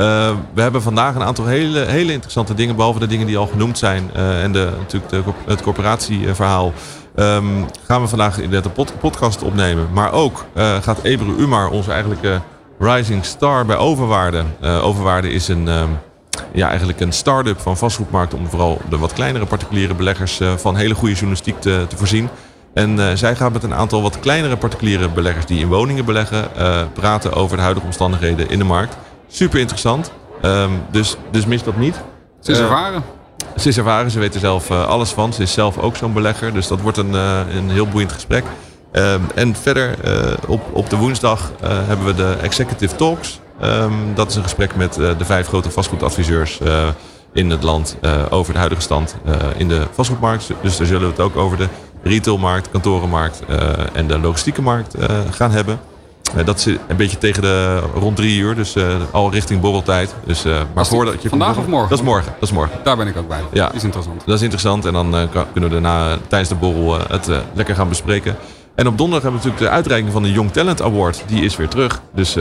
Uh, 0.00 0.30
we 0.54 0.62
hebben 0.62 0.82
vandaag 0.82 1.14
een 1.14 1.22
aantal 1.22 1.46
hele, 1.46 1.78
hele 1.78 2.12
interessante 2.12 2.54
dingen, 2.54 2.76
behalve 2.76 2.98
de 2.98 3.06
dingen 3.06 3.26
die 3.26 3.38
al 3.38 3.46
genoemd 3.46 3.78
zijn 3.78 4.10
en 4.14 4.52
de, 4.52 4.70
natuurlijk 4.78 5.26
het 5.46 5.62
corporatieverhaal. 5.62 6.72
Um, 7.16 7.66
gaan 7.84 8.00
we 8.02 8.08
vandaag 8.08 8.38
inderdaad 8.38 8.76
een 8.76 8.86
podcast 9.00 9.42
opnemen. 9.42 9.88
Maar 9.92 10.12
ook 10.12 10.46
gaat 10.80 11.02
Ebru 11.02 11.34
Umar, 11.38 11.70
onze 11.70 11.92
eigenlijke 11.92 12.40
rising 12.78 13.24
star 13.24 13.66
bij 13.66 13.76
Overwaarde. 13.76 14.44
Overwaarde 14.62 15.30
is 15.30 15.48
een, 15.48 15.68
um, 15.68 15.98
ja, 16.52 16.68
eigenlijk 16.68 17.00
een 17.00 17.12
start-up 17.12 17.60
van 17.60 17.76
vastgoedmarkt 17.76 18.34
om 18.34 18.48
vooral 18.48 18.80
de 18.88 18.98
wat 18.98 19.12
kleinere 19.12 19.46
particuliere 19.46 19.94
beleggers 19.94 20.40
van 20.56 20.76
hele 20.76 20.94
goede 20.94 21.14
journalistiek 21.14 21.60
te, 21.60 21.84
te 21.88 21.96
voorzien. 21.96 22.28
En 22.74 23.18
zij 23.18 23.36
gaat 23.36 23.52
met 23.52 23.62
een 23.62 23.74
aantal 23.74 24.02
wat 24.02 24.20
kleinere 24.20 24.56
particuliere 24.56 25.08
beleggers 25.08 25.46
die 25.46 25.60
in 25.60 25.68
woningen 25.68 26.04
beleggen, 26.04 26.48
praten 26.92 27.32
over 27.32 27.56
de 27.56 27.62
huidige 27.62 27.86
omstandigheden 27.86 28.48
in 28.48 28.58
de 28.58 28.64
markt. 28.64 28.96
Super 29.28 29.58
interessant. 29.58 30.12
Um, 30.42 30.82
dus, 30.90 31.16
dus 31.30 31.46
mis 31.46 31.62
dat 31.62 31.76
niet. 31.76 32.00
Ze 32.40 32.50
is 32.50 32.58
uh, 32.58 32.64
ervaren. 32.64 33.02
Ze 33.56 33.68
is 33.68 33.78
ervaren, 33.78 34.10
ze 34.10 34.18
weet 34.18 34.34
er 34.34 34.40
zelf 34.40 34.70
alles 34.70 35.10
van. 35.10 35.32
Ze 35.32 35.42
is 35.42 35.52
zelf 35.52 35.78
ook 35.78 35.96
zo'n 35.96 36.12
belegger. 36.12 36.52
Dus 36.52 36.66
dat 36.66 36.80
wordt 36.80 36.98
een, 36.98 37.12
een 37.56 37.70
heel 37.70 37.88
boeiend 37.88 38.12
gesprek. 38.12 38.44
Um, 38.92 39.26
en 39.34 39.54
verder 39.54 39.96
op, 40.46 40.60
op 40.72 40.90
de 40.90 40.96
woensdag 40.96 41.52
hebben 41.62 42.06
we 42.06 42.14
de 42.14 42.36
Executive 42.42 42.96
Talks. 42.96 43.40
Ehm, 43.60 43.92
dat 44.14 44.30
is 44.30 44.36
een 44.36 44.42
gesprek 44.42 44.76
met 44.76 44.94
de 44.94 45.24
vijf 45.24 45.46
grote 45.46 45.70
vastgoedadviseurs 45.70 46.60
in 47.32 47.50
het 47.50 47.62
land 47.62 47.96
over 48.30 48.52
de 48.52 48.58
huidige 48.58 48.82
stand 48.82 49.16
in 49.56 49.68
de 49.68 49.86
vastgoedmarkt. 49.92 50.50
Dus 50.62 50.76
daar 50.76 50.86
zullen 50.86 51.02
we 51.02 51.08
het 51.08 51.20
ook 51.20 51.36
over 51.36 51.56
de 51.56 51.68
retailmarkt, 52.02 52.70
kantorenmarkt 52.70 53.42
en 53.92 54.06
de 54.06 54.18
logistieke 54.18 54.62
markt 54.62 54.94
gaan 55.30 55.50
hebben. 55.50 55.80
Uh, 56.36 56.44
dat 56.44 56.58
is 56.58 56.66
een 56.66 56.96
beetje 56.96 57.18
tegen 57.18 57.42
de 57.42 57.78
rond 57.94 58.16
drie 58.16 58.38
uur, 58.38 58.54
dus 58.54 58.76
al 59.10 59.30
richting 59.30 59.60
borreltijd. 59.60 60.14
Dus, 60.24 60.44
maar 60.74 60.86
voordat 60.86 61.22
je 61.22 61.28
vandaag 61.28 61.56
of 61.56 61.66
morgen? 61.66 61.88
Dat 61.88 61.98
is 61.98 62.04
morgen. 62.04 62.32
Dat 62.32 62.48
is 62.48 62.54
morgen. 62.54 62.78
Daar 62.84 62.96
ben 62.96 63.06
ik 63.06 63.16
ook 63.16 63.28
bij. 63.28 63.40
Ja, 63.52 63.66
dat 63.66 63.74
is 63.74 63.84
interessant. 63.84 64.22
Dat 64.26 64.34
is 64.34 64.42
interessant 64.42 64.84
en 64.84 64.92
dan 64.92 65.28
kunnen 65.52 65.70
we 65.70 65.80
daarna 65.80 66.18
tijdens 66.28 66.50
de 66.50 66.56
borrel 66.56 66.98
het 67.08 67.30
lekker 67.54 67.74
gaan 67.74 67.88
bespreken. 67.88 68.36
En 68.74 68.86
op 68.86 68.98
donderdag 68.98 69.22
hebben 69.22 69.40
we 69.40 69.46
natuurlijk 69.46 69.72
de 69.72 69.76
uitreiking 69.76 70.12
van 70.12 70.22
de 70.22 70.32
Young 70.32 70.52
Talent 70.52 70.82
Award. 70.82 71.22
Die 71.26 71.42
is 71.42 71.56
weer 71.56 71.68
terug. 71.68 72.00
Dus 72.14 72.36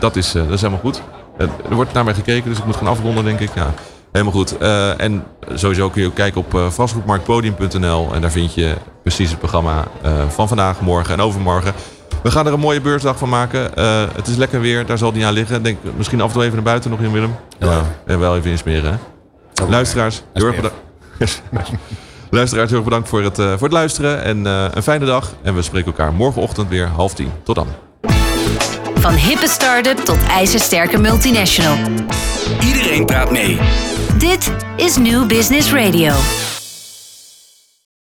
dat, 0.00 0.16
is, 0.16 0.32
dat 0.32 0.50
is 0.50 0.60
helemaal 0.60 0.80
goed. 0.80 1.02
er 1.38 1.74
wordt 1.74 1.92
naar 1.92 2.04
mij 2.04 2.14
gekeken, 2.14 2.48
dus 2.48 2.58
ik 2.58 2.64
moet 2.64 2.76
gaan 2.76 2.86
afronden, 2.86 3.24
denk 3.24 3.40
ik. 3.40 3.50
Ja, 3.54 3.74
helemaal 4.12 4.34
goed. 4.34 4.56
en 4.96 5.24
sowieso 5.54 5.90
kun 5.90 6.02
je 6.02 6.08
ook 6.08 6.14
kijken 6.14 6.40
op 6.40 6.72
vastgoedmarktpodium.nl. 6.72 8.14
En 8.14 8.20
daar 8.20 8.30
vind 8.30 8.54
je 8.54 8.74
precies 9.02 9.30
het 9.30 9.38
programma 9.38 9.84
van 10.28 10.48
vandaag, 10.48 10.80
morgen 10.80 11.14
en 11.14 11.20
overmorgen. 11.20 11.74
We 12.22 12.30
gaan 12.30 12.46
er 12.46 12.52
een 12.52 12.60
mooie 12.60 12.80
beursdag 12.80 13.18
van 13.18 13.28
maken. 13.28 13.70
Uh, 13.78 14.02
het 14.14 14.26
is 14.26 14.36
lekker 14.36 14.60
weer, 14.60 14.86
daar 14.86 14.98
zal 14.98 15.08
het 15.08 15.16
niet 15.16 15.26
aan 15.26 15.32
liggen. 15.32 15.62
Denk 15.62 15.78
misschien 15.96 16.20
af 16.20 16.26
en 16.26 16.32
toe 16.32 16.42
even 16.42 16.54
naar 16.54 16.64
buiten 16.64 16.90
nog 16.90 17.00
in 17.00 17.12
Willem. 17.12 17.36
Ja. 17.58 17.82
En 18.06 18.18
wel 18.18 18.36
even 18.36 18.50
insmeren. 18.50 18.92
Hè? 18.92 19.64
Luisteraars, 19.68 20.22
heel 20.32 20.46
erg 20.46 20.56
bedankt. 20.56 20.76
Luisteraars, 22.30 22.68
heel 22.68 22.78
erg 22.78 22.88
bedankt 22.88 23.08
voor 23.08 23.22
het, 23.22 23.38
uh, 23.38 23.50
voor 23.50 23.62
het 23.62 23.72
luisteren. 23.72 24.22
En 24.22 24.38
uh, 24.46 24.64
een 24.70 24.82
fijne 24.82 25.04
dag. 25.06 25.32
En 25.42 25.54
we 25.54 25.62
spreken 25.62 25.86
elkaar 25.86 26.12
morgenochtend 26.12 26.68
weer 26.68 26.86
half 26.86 27.14
tien. 27.14 27.32
Tot 27.42 27.54
dan. 27.54 27.66
Van 28.94 29.12
hippe 29.12 29.48
start-up 29.48 29.98
tot 29.98 30.18
ijzersterke 30.30 30.98
multinational. 30.98 31.76
Iedereen 32.60 33.04
praat 33.04 33.30
mee. 33.30 33.58
Dit 34.18 34.52
is 34.76 34.96
New 34.96 35.26
Business 35.26 35.72
Radio. 35.72 36.12